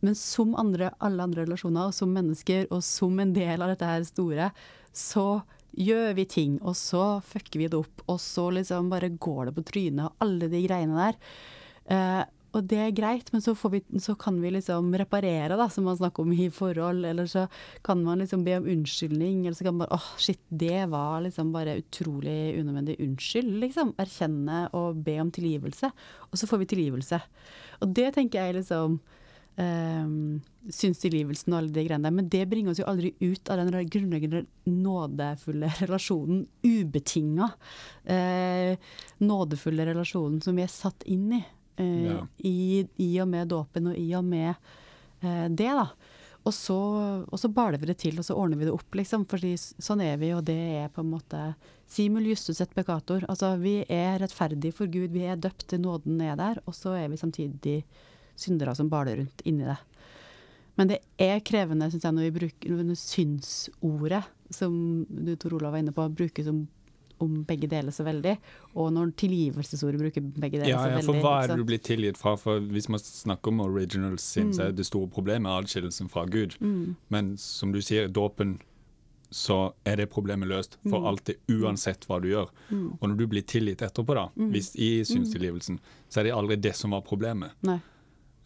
[0.05, 3.87] Men som andre, alle andre relasjoner, og som mennesker, og som en del av dette
[3.89, 4.51] her store,
[4.93, 5.41] så
[5.73, 9.55] gjør vi ting, og så fucker vi det opp, og så liksom bare går det
[9.57, 11.07] på trynet, og alle de greiene
[11.89, 12.29] der.
[12.55, 15.99] Og det er greit, men så, vi, så, kan vi liksom reparere, da, som man
[15.99, 17.03] snakker om i forhold.
[17.09, 17.47] Eller så
[17.87, 21.25] kan man liksom be om unnskyldning, eller så kan man bare åh, shit, det var
[21.27, 23.01] liksom bare utrolig unødvendig.
[23.03, 23.93] Unnskyld, liksom.
[23.99, 25.91] Erkjenne og be om tilgivelse.
[26.31, 27.21] Og så får vi tilgivelse.
[27.83, 29.01] Og det tenker jeg liksom
[29.59, 30.19] um,
[30.73, 32.15] Syns tilgivelsen og alle de greiene der.
[32.15, 36.47] Men det bringer oss jo aldri ut av den grunnleggende nådefulle relasjonen.
[36.65, 38.95] Ubetinga uh,
[39.27, 41.43] nådefulle relasjonen som vi er satt inn i.
[41.77, 42.19] Eh, ja.
[42.39, 45.89] i, i, og med dåpen og i og med eh, det, da.
[46.45, 46.77] Og så,
[47.25, 49.25] og så, baler vi det til, og så ordner vi det opp, liksom.
[49.31, 51.41] For sånn er vi, og det er på en måte
[51.91, 53.25] Simul justus et peccator.
[53.33, 56.95] Altså, vi er rettferdige for Gud, vi er døpt til nåden er der, og så
[56.99, 57.79] er vi samtidig
[58.37, 59.79] syndere som baler rundt inni det.
[60.75, 64.75] Men det er krevende, syns jeg, når vi bruker synsordet, som
[65.09, 66.65] du Tor Olav var inne på, brukes som
[67.25, 68.35] om begge deler så veldig,
[68.75, 71.09] og når tilgivelsesordet bruker begge deler ja, så ja, veldig.
[71.09, 72.37] For hva er det du blir tilgitt fra?
[72.41, 74.55] For Hvis man snakker om original sin, mm.
[74.57, 76.59] så er det store problemet adskillelsen fra Gud.
[76.61, 76.95] Mm.
[77.15, 78.59] Men som du sier, dåpen
[79.35, 81.07] så er det problemet løst for mm.
[81.11, 82.53] alltid, uansett hva du gjør.
[82.69, 82.85] Mm.
[83.01, 84.53] Og når du blir tilgitt etterpå, da, mm.
[84.55, 85.09] hvis i mm.
[85.11, 87.57] synstilgivelsen, så er det aldri det som var problemet.
[87.67, 87.81] Nei.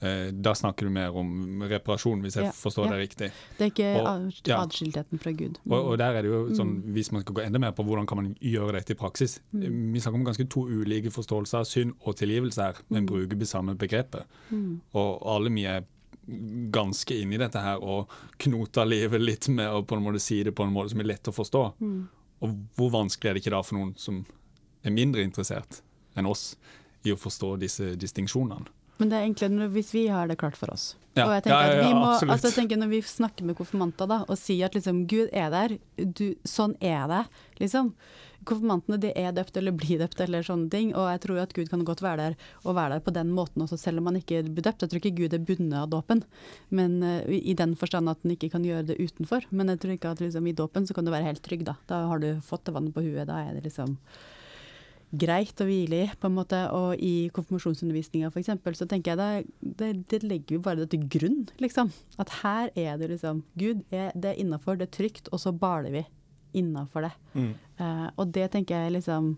[0.00, 2.92] Eh, da snakker du mer om reparasjon, hvis jeg ja, forstår ja.
[2.92, 3.30] det riktig.
[3.58, 5.58] Det er ikke og, adskiltheten fra Gud.
[5.66, 6.92] Og, og, der er det jo sånn, mm.
[6.94, 9.64] Hvis man skal gå enda mer på hvordan kan man gjøre dette i praksis mm.
[9.64, 13.10] Eh, vi snakker om ganske to ulike forståelser av synd og tilgivelse her, men mm.
[13.10, 14.38] bruker det samme begrepet.
[14.54, 14.78] Mm.
[14.94, 15.82] Og alle vi er
[16.70, 18.12] ganske inni dette her og
[18.44, 21.10] knoter livet litt med å på en måte si det på en måte som er
[21.10, 21.64] lett å forstå.
[21.80, 22.00] Mm.
[22.44, 24.22] Og hvor vanskelig er det ikke da for noen som
[24.86, 25.80] er mindre interessert
[26.14, 26.52] enn oss
[27.02, 28.77] i å forstå disse distinksjonene?
[28.98, 30.92] Men det er egentlig hvis vi har det klart for oss.
[31.18, 31.26] Ja.
[31.26, 33.58] Og jeg tenker ja, ja, at vi må, altså jeg tenker Når vi snakker med
[33.58, 37.24] konfirmanter da, og sier at liksom, Gud er der, du, sånn er det,
[37.62, 37.92] liksom.
[38.46, 40.92] Konfirmantene de er døpt eller blir døpt eller sånne ting.
[40.96, 43.64] Og jeg tror at Gud kan godt være der og være der på den måten
[43.64, 44.84] også, selv om han ikke blir døpt.
[44.84, 46.22] Jeg tror ikke Gud er bundet av dåpen,
[46.70, 49.44] men uh, i den forstand at han ikke kan gjøre det utenfor.
[49.50, 51.76] Men jeg tror ikke at liksom, i dåpen så kan du være helt trygg, da.
[51.90, 53.26] Da har du fått det vannet på huet.
[53.28, 53.98] Da er det liksom
[55.10, 56.60] greit å hvile i, på en måte.
[56.76, 58.50] Og i konfirmasjonsundervisninga f.eks.
[58.78, 61.92] så tenker jeg det, det, det, legger vi bare det til grunn, liksom.
[62.20, 65.54] At her er det liksom Gud, er, det er innafor, det er trygt, og så
[65.54, 66.04] baler vi
[66.58, 67.14] innafor det.
[67.34, 67.54] Mm.
[67.80, 69.32] Uh, og det tenker jeg er liksom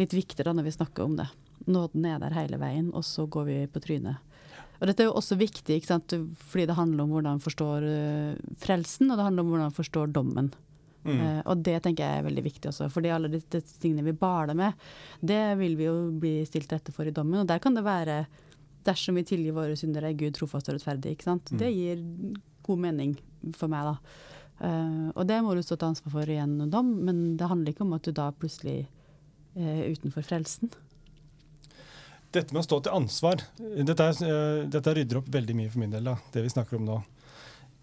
[0.00, 1.28] litt viktigere når vi snakker om det.
[1.70, 4.26] Nåden er der hele veien, og så går vi på trynet.
[4.80, 9.10] Og dette er jo også viktig, fordi det handler om hvordan man forstår uh, frelsen,
[9.10, 10.50] og det handler om hvordan man forstår dommen.
[11.04, 11.20] Mm.
[11.20, 14.56] Uh, og det tenker jeg er veldig viktig også, fordi alle disse tingene vi baler
[14.58, 14.88] med,
[15.24, 17.40] det vil vi jo bli stilt rette for i dommen.
[17.42, 18.24] Og der kan det være
[18.80, 21.10] Dersom vi tilgir våre syndere, er Gud trofast og rettferdig.
[21.12, 21.50] ikke sant?
[21.52, 21.58] Mm.
[21.60, 21.98] Det gir
[22.64, 23.10] god mening
[23.52, 24.22] for meg, da.
[24.56, 27.74] Uh, og det må du stå til ansvar for i en dom, men det handler
[27.74, 28.86] ikke om at du da plutselig
[29.52, 30.72] er utenfor frelsen.
[32.32, 34.08] Dette med å stå til ansvar, dette,
[34.72, 36.98] dette rydder opp veldig mye for min del, da, det vi snakker om nå.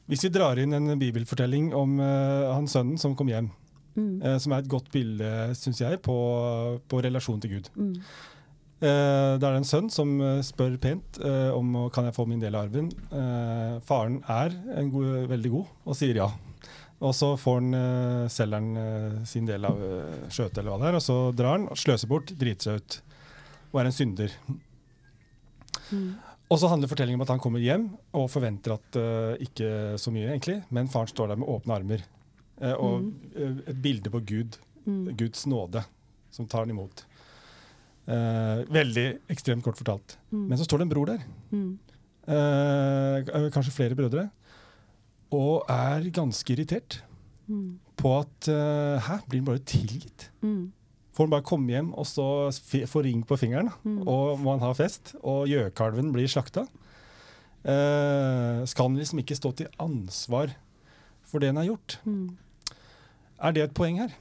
[0.07, 3.49] Hvis vi drar inn en bibelfortelling om uh, han sønnen som kom hjem,
[3.97, 4.23] mm.
[4.23, 6.17] uh, som er et godt bilde, syns jeg, på,
[6.87, 7.69] på relasjonen til Gud.
[7.75, 7.93] Mm.
[8.77, 11.17] Uh, det er en sønn som spør pent
[11.57, 12.91] om kan jeg få min del av arven.
[13.87, 14.53] faren er
[14.93, 16.29] god, veldig god og sier ja.
[16.97, 19.81] Og så får han, selger han sin del av
[20.33, 23.01] skjøtet, eller hva det er, og så drar han, sløser bort, driter seg ut
[23.67, 24.33] og er en synder.
[25.91, 26.15] Mm.
[26.47, 30.13] Og så handler fortellingen om at han kommer hjem og forventer at uh, ikke så
[30.15, 32.05] mye, egentlig, men faren står der med åpne armer.
[32.61, 33.09] Uh, og mm.
[33.35, 34.55] uh, et bilde på Gud,
[34.85, 35.01] mm.
[35.19, 35.83] Guds nåde,
[36.31, 37.05] som tar han imot.
[38.07, 40.13] veldig ekstremt kort fortalt.
[40.31, 40.43] Mm.
[40.47, 41.23] Men så står det en bror der.
[41.51, 41.79] Mm.
[43.51, 44.29] kanskje flere brødre.
[45.35, 47.01] Og er ganske irritert
[47.47, 47.79] mm.
[47.99, 48.47] på at
[49.03, 50.29] Hæ, blir han bare tilgitt?
[50.39, 50.71] Mm.
[51.17, 52.25] Får han bare komme hjem og så
[52.85, 54.03] få ring på fingeren, mm.
[54.05, 56.67] og må han ha fest, og gjøkalven blir slakta.
[57.65, 60.53] Eh, skal han liksom ikke stå til ansvar
[61.27, 61.97] for det han har gjort?
[62.05, 62.37] Mm.
[63.49, 64.13] Er det et poeng her?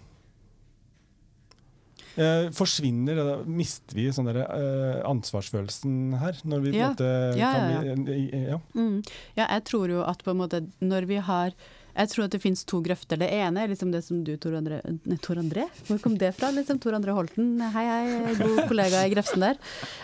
[2.16, 6.38] Eh, forsvinner det, mister vi sånn der, eh, ansvarsfølelsen her?
[6.48, 6.94] Når vi Ja.
[6.94, 8.58] på en måte Ja, kan ja, bli- ja.
[8.74, 9.02] Mm.
[9.36, 11.52] Ja, jeg tror jo at på en måte når vi har
[11.96, 13.18] Jeg tror at det finnes to grøfter.
[13.20, 15.64] Det ene er liksom det som du, Tor André Nei, Tor André?
[15.88, 16.50] Hvor kom det fra?
[16.52, 16.80] liksom?
[16.82, 19.56] Tor André Holten, hei hei, god kollega i Grefsen der.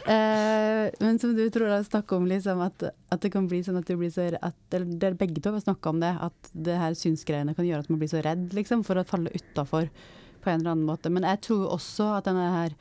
[0.09, 3.89] Eh, men som du tror snakker om, liksom at, at det kan bli sånn at
[3.89, 7.55] du blir så at, Dere begge to har snakka om det, at det her synsgreiene
[7.59, 9.91] kan gjøre at man blir så redd liksom, for å falle utafor
[10.43, 11.13] på en eller annen måte.
[11.13, 12.77] Men jeg tror også at denne her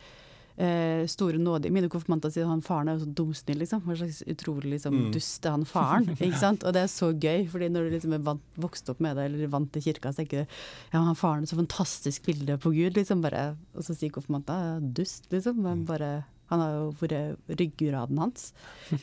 [0.58, 3.84] eh, store nådige Mine konfirmanter sier han faren er jo så dumsnill, liksom.
[3.86, 5.12] Hva slags utrolig liksom, Mm.
[5.14, 6.10] dust er han faren?
[6.20, 6.64] ikke sant?
[6.64, 9.26] Og det er så gøy, fordi når du liksom er vant, vokst opp med det,
[9.30, 10.46] eller vant til kirka, så tenker du
[10.94, 13.22] ja, han faren er så fantastisk bilde på Gud, liksom.
[13.22, 15.62] Bare, og så sier konfirmanter ja, dust, liksom.
[15.64, 18.50] Men bare han har jo vært ryggraden hans.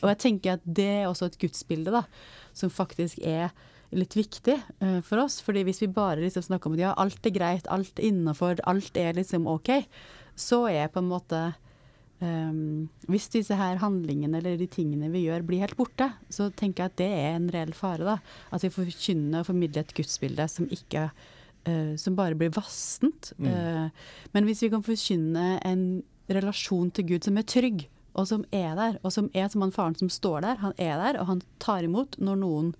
[0.03, 2.03] Og jeg tenker at det er også et gudsbilde, da,
[2.53, 3.49] som faktisk er
[3.89, 5.39] litt viktig uh, for oss.
[5.41, 8.61] fordi hvis vi bare liksom snakker om at ja, alt er greit, alt er innafor,
[8.69, 9.71] alt er liksom OK,
[10.39, 11.39] så er på en måte
[12.21, 16.85] um, Hvis disse her handlingene eller de tingene vi gjør blir helt borte, så tenker
[16.85, 18.05] jeg at det er en reell fare.
[18.07, 18.17] da,
[18.55, 23.33] At vi forkynner og formidler et gudsbilde som ikke uh, som bare blir vassent.
[23.37, 23.49] Mm.
[23.51, 25.87] Uh, men hvis vi kan forkynne en
[26.29, 29.73] relasjon til Gud som er trygg, og som er der, og som er som han
[29.73, 32.73] faren som står der, han er der, og han tar imot når noen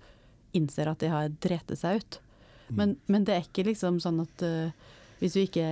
[0.56, 2.20] innser at de har drete seg ut.
[2.70, 4.70] Men, men det er ikke liksom sånn at uh,
[5.20, 5.66] hvis, du ikke,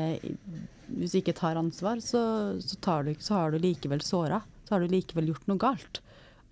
[0.89, 2.21] hvis du ikke tar ansvar, så,
[2.65, 4.43] så, tar du, så har du likevel såra.
[4.69, 6.01] Så har du likevel gjort noe galt.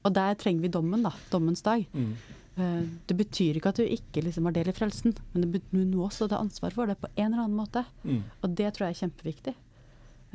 [0.06, 1.12] Og der trenger vi dommen, da.
[1.32, 1.84] Dommens dag.
[1.92, 2.12] Mm.
[2.56, 6.06] Eh, Det betyr ikke at du ikke liksom har del i frelsen, men du må
[6.06, 7.84] også ta ansvar for det på en eller annen måte.
[8.04, 8.22] Mm.
[8.42, 9.54] Og det tror jeg er kjempeviktig.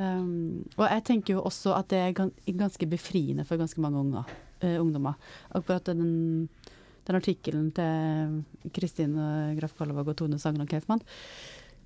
[0.02, 4.30] Um, og jeg tenker jo også at det er ganske befriende for ganske mange unger,
[4.64, 5.18] uh, ungdommer.
[5.54, 6.48] Akkurat den,
[7.06, 9.18] den artikkelen til Kristin
[9.60, 11.04] Graff Kalvåg og Tone Sagner Kaufmann,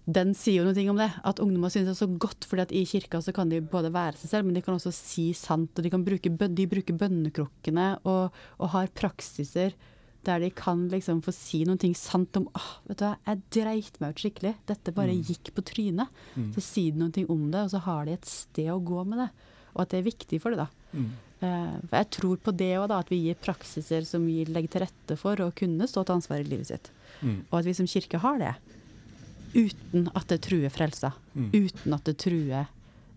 [0.05, 1.09] den sier jo noe om det.
[1.25, 3.89] At ungdommer synes det er så godt, fordi at i kirka så kan de både
[3.93, 5.73] være seg selv, men de kan også si sant.
[5.73, 9.73] Og de, kan bruke, de bruker bønnekrukkene og, og har praksiser
[10.25, 13.99] der de kan liksom få si noe sant om åh, vet du hva, jeg dreit
[14.01, 14.55] meg ut skikkelig.
[14.65, 15.21] Dette bare Mm.
[15.21, 16.09] gikk på trynet.
[16.35, 16.47] Mm.
[16.55, 19.19] Så sier de noe om det, og så har de et sted å gå med
[19.21, 19.29] det.
[19.75, 20.67] Og at det er viktig for det, da.
[20.93, 21.11] Mm.
[21.43, 25.17] Uh, jeg tror på det òg, at vi gir praksiser som vi legger til rette
[25.19, 26.89] for å kunne stå til ansvar i livet sitt.
[27.21, 27.45] Mm.
[27.51, 28.53] Og at vi som kirke har det.
[29.55, 31.13] Uten at det truer frelsa.
[31.35, 31.51] Mm.
[31.53, 32.67] Uten at det truer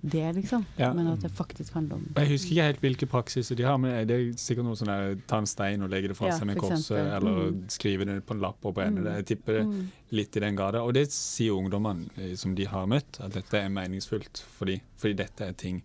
[0.00, 0.62] det, liksom.
[0.78, 0.92] Ja.
[0.94, 4.06] Men at det faktisk handler om Jeg husker ikke helt hvilke praksiser de har, men
[4.06, 6.56] det er sikkert noe sånn ta en stein og legge det fra Ja, seg med
[6.62, 7.64] korset, eller Mm.
[7.68, 9.16] skrive det på en lapp og brenne det.
[9.16, 9.88] Jeg tipper det Mm.
[10.12, 10.82] litt i den grada.
[10.84, 14.80] Og det sier ungdommene eh, som de har møtt, at dette er meningsfullt for dem,
[14.96, 15.82] fordi dette er ting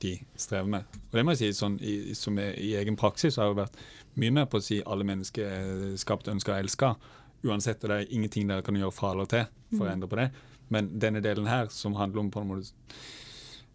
[0.00, 0.84] de strever med.
[1.10, 3.74] Og det må jeg si, sånn, i, som er, i egen praksis har jeg vært
[4.16, 6.96] mye mer på å si alle mennesker er skapt, ønska og elska.
[7.44, 9.44] Uansett, og det er ingenting dere kan gjøre fra eller til
[9.76, 9.92] for å Mm.
[9.92, 10.30] endre på det.
[10.70, 12.72] Men denne delen her, som handler om på en måte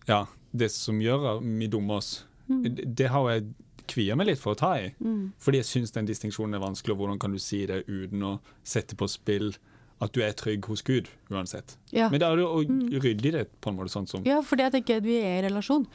[0.08, 2.64] Ja, det som gjør at vi dummer oss, Mm.
[2.76, 3.54] det, det har jeg
[3.88, 4.94] kvier meg litt for å ta i.
[5.02, 5.32] Mm.
[5.40, 8.40] Fordi jeg syns den distinksjonen er vanskelig, og hvordan kan du si det uten å
[8.66, 9.54] sette på spill
[10.02, 11.78] at du er trygg hos Gud, uansett.
[11.92, 12.10] Ja.
[12.10, 12.90] Men da er det å Mm.
[13.00, 15.44] rydde i det på en måte sånn som Ja, fordi jeg tenker at vi er
[15.44, 15.88] i relasjon.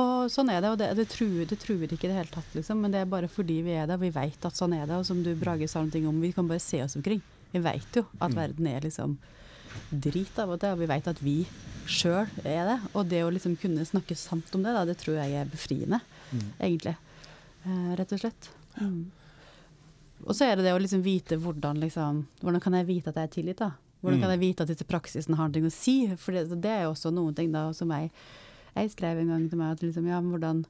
[0.00, 2.48] Og sånn er det, og det, det, truer, det truer ikke i det hele tatt,
[2.56, 2.78] liksom.
[2.80, 4.96] Men det er bare fordi vi er det, vi veit at sånn er det.
[4.96, 7.20] Og som du Brage sa noe om, vi kan bare se oss omkring.
[7.52, 8.36] Vi veit jo at Mm.
[8.38, 9.18] verden er liksom
[9.92, 11.46] drit av og til, og vi veit at vi
[11.86, 12.78] sjøl er det.
[12.94, 16.00] Og det å liksom kunne snakke sant om det, da, det tror jeg er befriende,
[16.32, 16.52] Mm.
[16.60, 16.96] egentlig.
[17.66, 18.48] Eh, rett og slett.
[18.80, 19.10] Mm.
[20.26, 23.16] Og så er det det å liksom vite hvordan liksom Hvordan kan jeg vite at
[23.16, 23.72] jeg er tilgitt, da?
[24.02, 24.40] Hvordan kan Mm.
[24.40, 26.06] jeg vite at disse praksisene har noe å si?
[26.16, 28.10] For det, det er jo også noen ting da som jeg
[28.76, 30.64] Jeg skrev en gang til meg at liksom, ja, hvordan,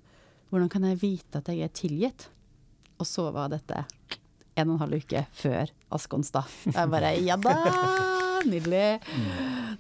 [0.51, 2.29] hvordan kan jeg vite at jeg er tilgitt?
[2.99, 3.85] Og så var dette
[4.59, 6.51] en og en halv uke før Askonsdag.
[6.75, 7.55] Jeg bare ja da!
[8.43, 8.99] Nydelig.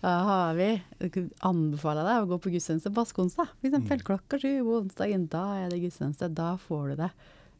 [0.03, 0.69] Da har vi
[1.03, 3.51] Jeg anbefaler deg å gå på gudstjeneste på Askonstad.
[3.63, 4.05] Eksempel Mm.
[4.07, 5.29] klokka sju på onsdagen.
[5.29, 6.31] Da er det gudstjeneste.
[6.35, 7.11] Da får du det.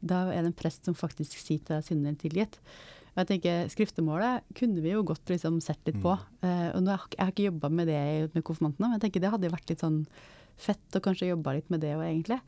[0.03, 2.59] Da er det en prest som faktisk sier til deg synden tilgitt.
[3.13, 6.15] Og jeg tenker, Skriftemålet kunne vi jo godt liksom sett litt på.
[6.43, 9.35] Eh, og nå jeg, har ikke jobba med det med konfirmantene, men jeg tenker det
[9.35, 10.07] hadde vært litt sånn
[10.61, 12.41] fett å kanskje jobba litt med det òg, egentlig.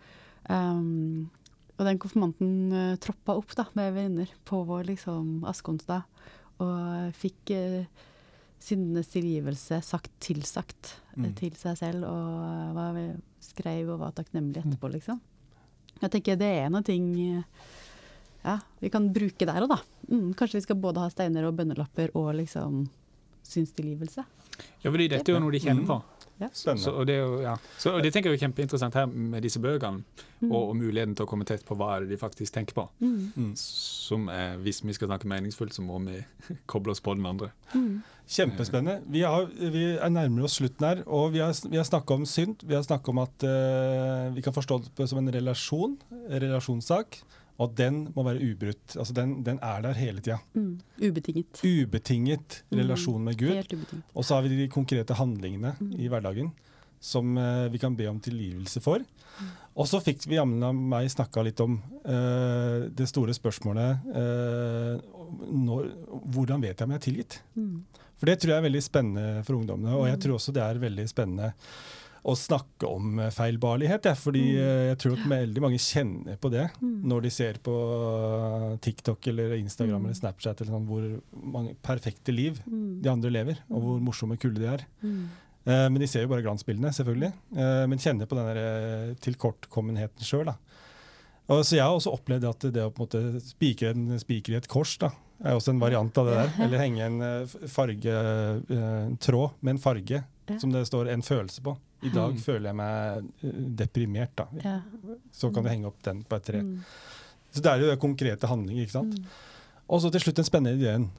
[0.48, 1.30] Um,
[1.78, 6.04] og den konfirmanten uh, troppa opp da, med venninner på vår liksom, Askonsdag,
[6.62, 8.04] og fikk uh,
[8.64, 11.34] syndenes tilgivelse sagt tilsagt eh, Mm.
[11.38, 12.96] til seg selv, og var,
[13.38, 15.20] skrev og var takknemlig etterpå, liksom.
[16.00, 17.44] Jeg tenker det er noe ting eh,
[18.44, 19.78] ja, vi kan bruke der òg, da.
[20.10, 22.86] Mm, kanskje vi skal både ha steiner og bønnelapper og liksom
[23.46, 24.24] synstilgivelse.
[24.82, 26.00] Ja, fordi dette er jo noe de kjenner på.
[26.40, 26.48] Ja.
[26.52, 27.54] Så, og det, jo, ja.
[27.78, 30.02] så, og det tenker jeg er kjempeinteressant her med disse bøkene,
[30.44, 30.50] Mm.
[30.52, 32.84] og, og muligheten til å komme tett på hva er det de faktisk tenker på.
[33.00, 33.30] Mm.
[33.36, 33.52] Mm.
[33.60, 36.18] Som er, Hvis vi skal snakke meningsfullt, så må vi
[36.70, 37.50] koble oss på den andre.
[37.74, 38.02] Mm.
[38.24, 39.02] Kjempespennende.
[39.12, 42.26] Vi, har, vi er nærmere oss slutten her, og vi har, vi har snakka om
[42.28, 42.64] synd.
[42.64, 45.98] Vi har snakka om at uh, vi kan forstå det som en relasjon,
[46.32, 47.20] relasjonssak,
[47.58, 48.96] og den må være ubrutt.
[48.98, 50.38] Altså den, den er der hele tida.
[50.54, 50.80] Mm.
[51.00, 51.60] Ubetinget.
[51.64, 52.78] Ubetinget Mm.
[52.80, 53.54] relasjon med Gud.
[53.54, 54.04] Helt ubetinget.
[54.14, 55.92] Og så har vi de konkrete handlingene Mm.
[56.00, 56.52] i hverdagen
[57.00, 58.98] som eh, vi kan be om tilgivelse for.
[58.98, 59.48] Mm.
[59.76, 65.00] Og så fikk vi jammen av meg snakka litt om eh, det store spørsmålet eh,
[65.50, 65.90] når,
[66.32, 67.38] Hvordan vet jeg om jeg er tilgitt?
[67.56, 67.82] Mm.
[68.16, 69.94] For det tror jeg er veldig spennende for ungdommene.
[69.98, 70.22] Og jeg Mm.
[70.22, 71.52] tror også det er veldig spennende
[72.24, 74.06] å snakke om eh, feilbarlighet.
[74.08, 74.60] Ja, fordi Mm.
[74.64, 77.02] eh, jeg tror at veldig mange kjenner på det Mm.
[77.04, 77.74] når de ser på
[78.72, 80.04] eh, TikTok eller Instagram Mm.
[80.06, 81.20] eller Snapchat eller sånn, hvor
[81.52, 84.86] mange perfekte liv de andre lever, og hvor morsomme kulde de er.
[85.66, 87.32] Men de ser jo bare glansbildene, selvfølgelig.
[87.88, 90.54] Men kjenner på den tilkortkommenheten sjøl.
[91.48, 94.56] Så jeg har også opplevd at det å på en måte spikre en spiker i
[94.56, 95.10] et kors da,
[95.42, 96.64] er også en variant av det der.
[96.66, 98.14] Eller henge en farge,
[98.70, 100.22] en tråd med en farge
[100.60, 101.76] som det står en følelse på.
[102.04, 104.34] I dag føler jeg meg eh, deprimert.
[104.38, 104.46] da.
[104.64, 104.78] Ja.
[105.32, 106.62] Så kan du henge opp den på et tre.
[106.62, 106.78] Mm.
[107.54, 108.82] Så det er jo det konkrete handlinger.
[108.86, 109.18] ikke sant?
[109.18, 109.28] Mm.
[109.88, 111.10] Og så til slutt den spennende ideen.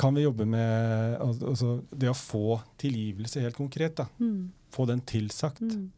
[0.00, 3.98] Kan vi jobbe med altså, det å få tilgivelse helt konkret?
[4.00, 4.06] da.
[4.18, 4.48] Mm.
[4.72, 5.60] Få den tilsagt.
[5.60, 5.90] Mm.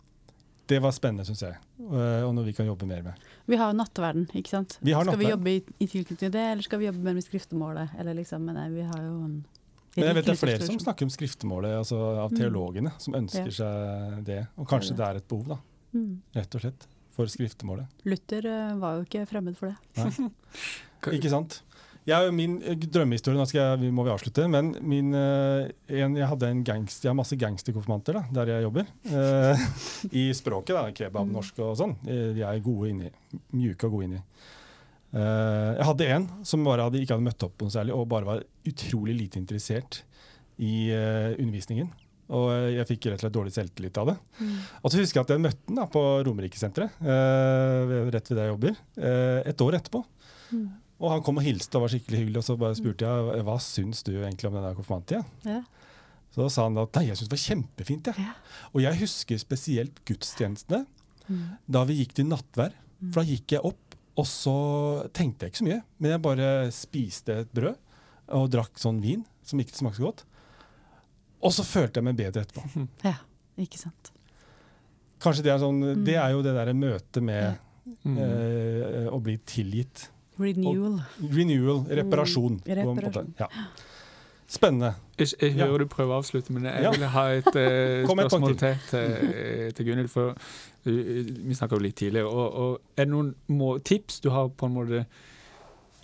[0.66, 1.58] Det var spennende, syns jeg.
[1.78, 3.26] Eh, Og noe vi kan jobbe mer med.
[3.46, 4.78] Vi har jo nattverden, ikke sant.
[4.82, 7.14] Vi har skal vi jobbe i, i tilknytning til det, eller skal vi jobbe mer
[7.14, 7.94] med skriftemålet?
[8.00, 9.36] Eller liksom, men nei, vi har jo en
[9.96, 12.36] Men jeg vet det er flere som snakker om skriftemålet, altså av Mm.
[12.38, 14.46] teologene, som ønsker seg det.
[14.58, 15.58] Og kanskje det er et behov, da,
[15.94, 16.20] Mm.
[16.34, 17.86] rett og slett, for skriftemålet.
[18.04, 19.76] Luther eh, var jo ikke fremmed for det.
[21.16, 21.62] Ikke sant?
[22.06, 26.28] Jeg, min eh, drømmehistorie, nå jeg, vi må vi avslutte, men min, eh, en, jeg
[26.30, 28.86] hadde en gangst, jeg har masse gangsterkonfirmanter der jeg jobber.
[29.10, 29.64] eh,
[30.22, 31.32] I språket, da, kebab, Mm.
[31.32, 31.96] norsk og sånn.
[32.04, 33.10] De er gode inni,
[33.52, 34.20] mjuke og gode inni.
[35.16, 38.28] Eh, jeg hadde en som bare hadde, ikke hadde møtt opp noe særlig, og bare
[38.28, 40.02] var utrolig lite interessert
[40.60, 41.88] i eh, undervisningen.
[42.36, 44.16] Og eh, jeg fikk rett og slett dårlig selvtillit av det.
[44.40, 44.56] Mm.
[44.82, 48.48] Og så husker jeg at jeg møtte den da på Romerikesenteret, eh, rett ved der
[48.48, 50.02] jeg jobber, eh, et år etterpå.
[50.50, 50.66] Mm.
[50.96, 53.56] Og han kom og hilste og var skikkelig hyggelig, og så bare spurte jeg hva
[53.60, 55.22] syns du egentlig om den konfirmanttida.
[55.44, 55.62] Ja.
[56.36, 58.08] Så sa han at nei, jeg syns det var kjempefint.
[58.12, 58.26] Ja.
[58.26, 58.66] Ja.
[58.74, 60.84] Og jeg husker spesielt gudstjenestene
[61.26, 61.56] Mm.
[61.66, 62.70] da vi gikk til nattvær.
[63.10, 63.85] For da gikk jeg opp,
[64.16, 64.54] og så
[65.12, 65.82] tenkte jeg ikke så mye.
[66.00, 67.76] Men jeg bare spiste et brød
[68.36, 70.24] og drakk sånn vin som ikke smakte så godt.
[71.44, 72.86] Og så følte jeg meg bedre etterpå.
[73.10, 73.18] ja,
[73.60, 74.12] ikke sant.
[75.22, 76.04] Kanskje Det er sånn, Mm.
[76.04, 77.58] det er jo det derre møtet med
[78.04, 78.16] Mm.
[78.18, 80.08] eh, å bli tilgitt.
[80.38, 80.96] Renewal.
[81.22, 82.56] Renewal, reparasjon.
[82.64, 83.04] på en måte.
[83.12, 83.34] reparasjon.
[83.38, 83.46] Ja.
[84.48, 84.94] Spennende.
[85.18, 85.66] Jeg, jeg Ja.
[85.78, 86.90] du prøver å avslutte, men jeg Ja.
[86.94, 90.08] vil ha et uh, et spørsmål til til, til Gunhild.
[90.12, 90.34] For
[90.86, 90.92] uh,
[91.48, 92.28] vi snakka jo litt tidligere.
[92.30, 95.04] Og, og er det noen må, tips du har på en måte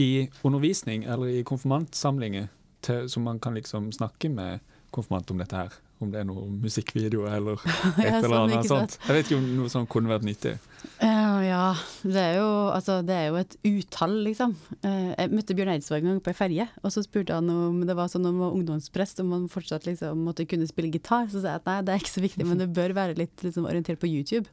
[0.03, 2.49] i undervisning eller i konfirmantsamlinger
[2.83, 4.59] til, som man kan liksom snakke med
[4.91, 5.79] konfirmant om dette her?
[6.03, 8.97] Om det er noen musikkvideoer eller et Ja, eller sånn, annet sånt.
[9.07, 10.57] Jeg vet ikke om noe sånt kunne vært nyttig.
[10.99, 11.12] Eh,
[11.53, 11.73] ja,
[12.07, 14.55] det er, jo, altså, det er jo et utall, liksom.
[14.87, 17.83] Eh, jeg møtte Bjørn Eidsvåg en gang på ei ferje, og så spurte han om
[17.89, 21.29] det var sånn om ungdomsprest, om han fortsatt liksom måtte kunne spille gitar.
[21.29, 23.45] Så sa jeg at nei, det er ikke så viktig, men det bør være litt
[23.45, 24.49] liksom, orientert på YouTube.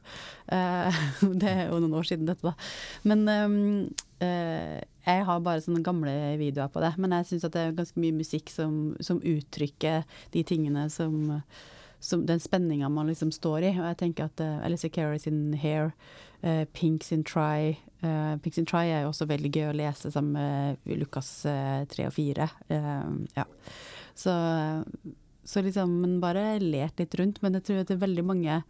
[0.52, 1.00] Eh,
[1.40, 2.70] det er jo noen år siden dette, da.
[3.08, 3.58] Men ehm,
[4.20, 7.76] eh, jeg har bare sånne gamle videoer på det, men jeg syns at det er
[7.80, 10.04] ganske mye musikk som, som uttrykker
[10.36, 11.30] de tingene som
[12.00, 13.70] som den spenninga man liksom står i.
[13.76, 15.92] Og jeg tenker at uh, Alice Carey sin Hair,
[16.42, 20.12] uh, Pink sin Try uh, Pink sin Try er jo også veldig gøy å lese
[20.12, 22.48] sammen med Lukas uh, 3 og 4.
[22.70, 23.46] Uh, ja.
[24.16, 24.34] Så,
[25.44, 27.42] så liksom Men bare lert litt rundt.
[27.44, 28.62] Men jeg tror at det er veldig mange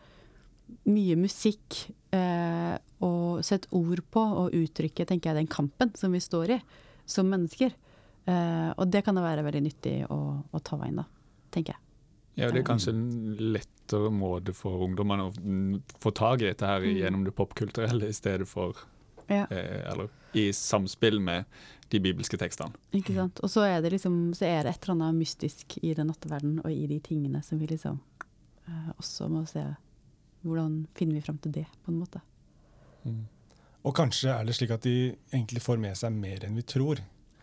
[0.86, 1.80] Mye musikk
[2.14, 6.60] og sett ord på og uttrykke, tenker jeg, den kampen som vi står i
[7.10, 7.74] som mennesker.
[8.78, 11.08] Og det kan det være veldig nyttig å, å ta inn, da,
[11.50, 11.89] tenker jeg.
[12.40, 16.66] Ja, det er kanskje en lettere måte for ungdommene å mm, få tak i dette
[16.66, 16.96] her Mm.
[17.02, 18.74] gjennom det popkulturelle, i stedet for
[19.28, 19.46] Ja.
[19.50, 21.44] eh, Eller i samspill med
[21.90, 22.72] de bibelske tekstene.
[22.94, 23.40] Ikke sant.
[23.42, 26.60] Og så er det liksom Så er det et eller annet mystisk i den natteverdenen
[26.64, 28.00] og i de tingene som vi liksom
[28.68, 29.64] eh, også må se
[30.44, 32.20] Hvordan finner vi fram til det, på en måte.
[33.84, 37.00] Og kanskje er det slik at de egentlig får med seg mer enn vi tror.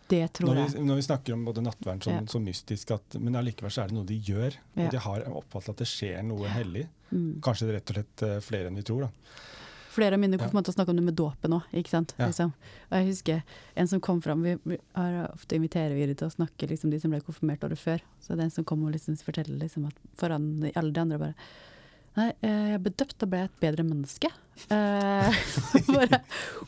[0.08, 0.70] Det tror Når jeg.
[0.72, 2.22] vi, når vi snakker om både nattverden som, Ja.
[2.32, 4.54] som mystisk, at, men allikevel så er det noe de gjør.
[4.74, 4.88] Ja.
[4.90, 6.86] De har oppfattet at det skjer noe hellig.
[7.12, 7.40] Mm.
[7.44, 9.06] Kanskje det rett og slett eh, flere enn vi tror.
[9.08, 9.10] da.
[9.98, 11.62] flere av mine konfirmanter snakker om det med dåpen òg.
[11.72, 12.26] Ja.
[12.28, 12.52] Liksom.
[12.90, 13.42] Og jeg husker
[13.74, 17.10] en som kom fram, vi, har ofte inviterer vi til å snakke, liksom, de som
[17.10, 17.98] ble konfirmert året før.
[18.22, 21.18] Så det er en som kom og liksom forteller liksom, at foran alle de andre
[21.18, 21.34] bare
[22.18, 24.30] Nei, eh, jeg ble døpt, og ble et bedre menneske.
[24.74, 25.36] Eh,
[25.94, 26.18] bare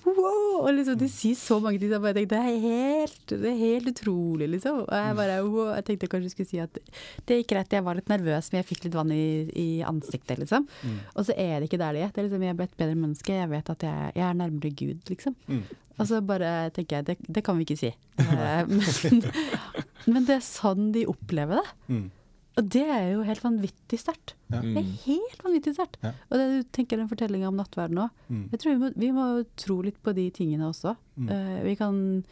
[0.04, 0.60] wow!
[0.60, 1.90] Og liksom, de sier så mange ting.
[1.90, 4.84] Jeg bare tenkte, det er helt, det er helt utrolig, liksom.
[4.84, 5.72] Og jeg bare wow.
[5.74, 6.78] Jeg tenkte kanskje jeg skulle si at
[7.26, 9.26] det gikk greit, jeg var litt nervøs, men jeg fikk litt vann i,
[9.58, 10.68] i ansiktet, liksom.
[10.84, 10.96] Mm.
[11.16, 12.14] Og så er det ikke der det er.
[12.14, 13.38] Det er liksom, jeg ble et bedre menneske.
[13.40, 15.38] Jeg vet at jeg, jeg er nærmere Gud, liksom.
[15.50, 15.64] Mm.
[16.00, 17.90] Og så bare tenker jeg, det, det kan vi ikke si.
[18.22, 19.20] Eh, men,
[20.06, 21.68] men det er sånn de opplever det.
[21.90, 22.08] Mm.
[22.58, 24.34] Og det er jo helt vanvittig sterkt.
[24.50, 24.60] Ja.
[24.60, 24.96] Det er Mm.
[25.06, 25.96] helt vanvittig sterkt.
[26.02, 26.10] Ja.
[26.30, 28.10] Og det du tenker den fortellinga om nattverden òg.
[28.28, 28.50] Mm.
[28.50, 29.26] Jeg tror vi må, vi må
[29.56, 30.96] tro litt på de tingene også.
[31.16, 31.28] Mm.
[31.30, 32.24] Uh, vi, kan,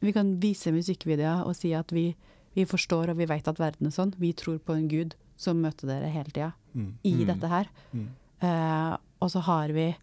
[0.00, 2.14] vi kan vise musikkvideoer og si at vi,
[2.56, 4.14] vi forstår og vi vet at verden er sånn.
[4.18, 6.94] Vi tror på en gud som møter dere hele tida Mm.
[7.04, 7.26] i Mm.
[7.26, 7.66] dette her.
[7.92, 8.08] Mm.
[8.42, 9.96] Eh, og så har vi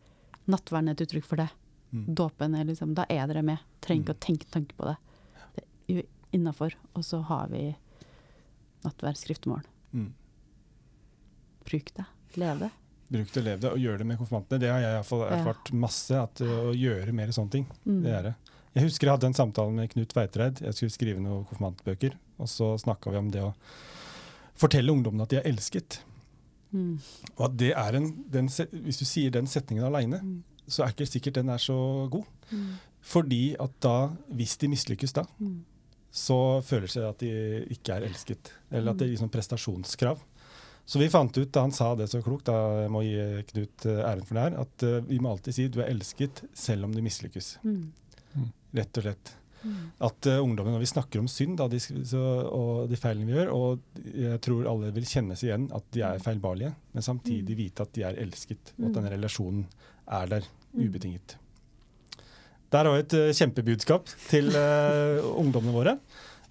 [0.48, 1.50] nattverden et uttrykk for det.
[1.94, 2.14] Mm.
[2.14, 3.60] Dåpen er liksom Da er dere med.
[3.82, 4.20] Trenger ikke Mm.
[4.20, 4.98] å tenke tanke på det.
[5.88, 6.04] Det er
[6.34, 6.74] innafor.
[6.96, 7.76] Og så har vi
[8.86, 9.64] nattverd, skriftemål.
[9.94, 10.14] Mm.
[11.68, 12.06] Bruk det.
[12.34, 12.70] Lev det.
[13.08, 14.60] Bruk det, lev det, og gjør det med konfirmantene.
[14.60, 15.38] Det har jeg i hvert fall Ja.
[15.38, 16.12] erfart masse.
[16.20, 17.66] At, uh, å gjøre mer sånne ting.
[17.86, 18.02] Mm.
[18.04, 18.36] Det er det.
[18.76, 20.60] Jeg husker jeg hadde en samtale med Knut Veitreid.
[20.62, 22.18] Jeg skulle skrive noen konfirmantbøker.
[22.40, 23.54] Og så snakka vi om det å
[24.56, 26.02] fortelle ungdommene at de er elsket.
[26.74, 27.00] Mm.
[27.38, 30.44] Og at det er en, den, Hvis du sier den setningen aleine, Mm.
[30.68, 32.26] så er ikke sikkert den er så god.
[32.52, 32.76] Mm.
[33.02, 35.64] Fordi at da, hvis de mislykkes da, Mm.
[36.18, 37.30] Så føler seg at de
[37.76, 38.52] ikke er elsket.
[38.72, 40.20] Eller at det er sånn prestasjonskrav.
[40.88, 43.18] Så vi fant ut, da han sa det så klokt, da jeg må gi
[43.52, 46.46] Knut eh, æren for det her, at eh, vi må alltid si du er elsket
[46.56, 47.58] selv om du mislykkes.
[47.68, 48.48] Mm.
[48.80, 49.34] Rett og slett.
[49.66, 49.78] Mm.
[50.06, 52.22] At uh, ungdommen, når vi snakker om synd da, de, så,
[52.54, 56.22] og de feilene vi gjør, og jeg tror alle vil kjennes igjen at de er
[56.24, 57.60] feilbarlige, men samtidig Mm.
[57.64, 58.88] vite at de er elsket, og Mm.
[58.88, 59.66] at den relasjonen
[60.08, 60.86] er der, Mm.
[60.88, 61.36] ubetinget.
[62.74, 65.94] Der har vi et eh, kjempebudskap til uh, ungdommene våre.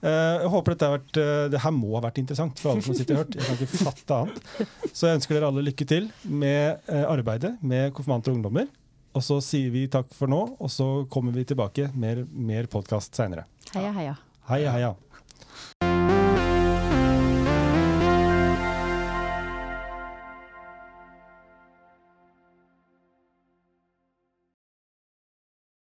[0.00, 0.08] Uh,
[0.40, 2.96] jeg håper dette har vært, uh, det her må ha vært interessant for alle som
[2.96, 3.36] sitter og hørt.
[3.36, 4.90] Jeg kan ikke fatte annet.
[4.96, 8.70] Så jeg ønsker dere alle lykke til med arbeidet med konfirmanter og ungdommer.
[9.16, 13.16] Og så sier vi takk for nå, og så kommer vi tilbake med mer podkast
[13.16, 13.46] seinere.
[13.72, 14.16] Heia, heia.
[14.50, 14.90] Heia, heia.